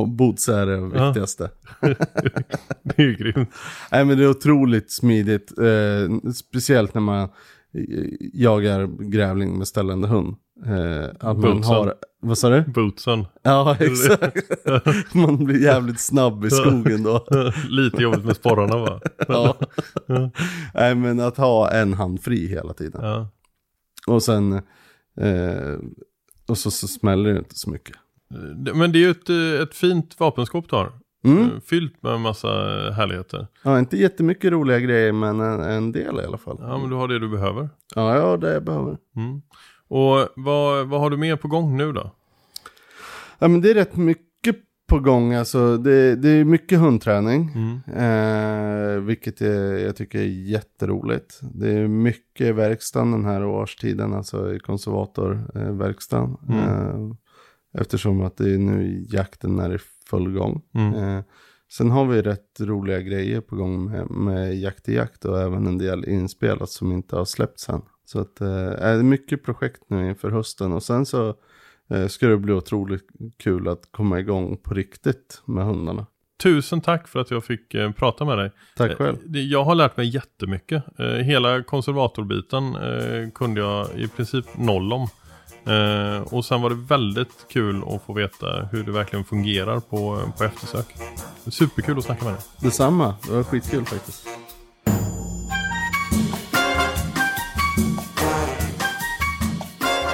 [0.00, 1.06] och boots är det Ja.
[1.06, 1.50] viktigaste.
[2.82, 3.48] Det är ju grymt.
[3.92, 5.58] Nej men det är otroligt smidigt.
[5.58, 7.28] Eh, speciellt när man eh,
[8.32, 10.36] jagar grävling med ställande hund.
[10.66, 11.74] Eh, att man Bootsen.
[11.74, 12.62] har, vad sa du?
[12.62, 13.26] Bootsen.
[13.42, 14.50] Ja exakt.
[15.14, 17.26] man blir jävligt snabb i skogen då.
[17.68, 19.00] Lite jobbigt med sporrarna va?
[19.28, 19.56] ja.
[20.74, 23.04] Nej men att ha en hand fri hela tiden.
[23.04, 23.28] Ja.
[24.06, 24.52] Och sen,
[25.20, 25.78] eh,
[26.48, 27.96] och så, så smäller det inte så mycket.
[28.74, 30.92] Men det är ju ett, eh, ett fint vapenskåp du har.
[31.24, 31.42] Mm.
[31.42, 32.48] Eh, Fyllt med en massa
[32.96, 33.46] härligheter.
[33.62, 36.56] Ja, inte jättemycket roliga grejer men en, en del i alla fall.
[36.60, 37.68] Ja men du har det du behöver.
[37.94, 38.96] Ja, ja det jag behöver.
[39.16, 39.42] Mm.
[39.92, 42.10] Och vad, vad har du mer på gång nu då?
[43.38, 44.56] Ja men det är rätt mycket
[44.88, 45.76] på gång alltså.
[45.76, 47.50] Det, det är mycket hundträning.
[47.54, 47.80] Mm.
[47.96, 51.40] Eh, vilket jag, jag tycker är jätteroligt.
[51.54, 56.36] Det är mycket verkstaden den här årstiden, alltså i konservatorverkstaden.
[56.48, 56.60] Mm.
[56.60, 57.16] Eh,
[57.80, 59.78] eftersom att det är nu jakten är i
[60.10, 60.62] full gång.
[60.74, 60.94] Mm.
[60.94, 61.24] Eh,
[61.72, 65.66] sen har vi rätt roliga grejer på gång med, med jakt i jakt och även
[65.66, 67.82] en del inspelat som inte har släppts än.
[68.04, 71.34] Så att, eh, det är mycket projekt nu inför hösten och sen så
[71.90, 76.06] eh, ska det bli otroligt kul att komma igång på riktigt med hundarna.
[76.42, 78.50] Tusen tack för att jag fick eh, prata med dig.
[78.76, 79.16] Tack själv.
[79.16, 80.84] Eh, det- Jag har lärt mig jättemycket.
[80.98, 85.08] Eh, hela konservatorbiten eh, kunde jag i princip noll om.
[86.30, 90.44] Och sen var det väldigt kul att få veta hur det verkligen fungerar på, på
[90.44, 90.86] eftersök.
[91.50, 92.42] Superkul att snacka med dig.
[92.60, 94.26] Detsamma, det var skitkul faktiskt.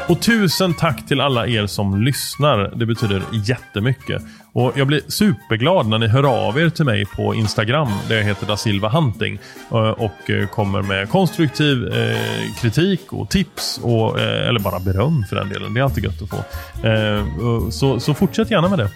[0.08, 2.72] Och tusen tack till alla er som lyssnar.
[2.76, 4.22] Det betyder jättemycket.
[4.52, 8.24] Och jag blir superglad när ni hör av er till mig på Instagram där jag
[8.24, 9.38] heter da Silva Hunting
[9.70, 12.16] eh, och eh, kommer med konstruktiv eh,
[12.60, 15.74] kritik och tips och, eller bara beröm för den delen.
[15.74, 17.70] Det är alltid gött att få.
[17.70, 18.90] Så, så fortsätt gärna med det.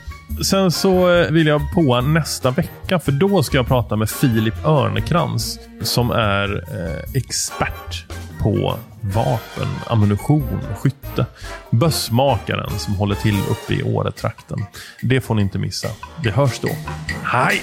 [0.44, 5.58] Sen så vill jag på nästa vecka för då ska jag prata med Filip Örnekrans
[5.82, 6.64] som är
[7.14, 8.04] expert
[8.42, 11.26] på vapen, ammunition, skytte.
[11.70, 14.64] Bössmakaren som håller till uppe i Åretrakten.
[15.02, 15.88] Det får ni inte missa.
[16.22, 16.68] Det hörs då.
[17.24, 17.62] Hej!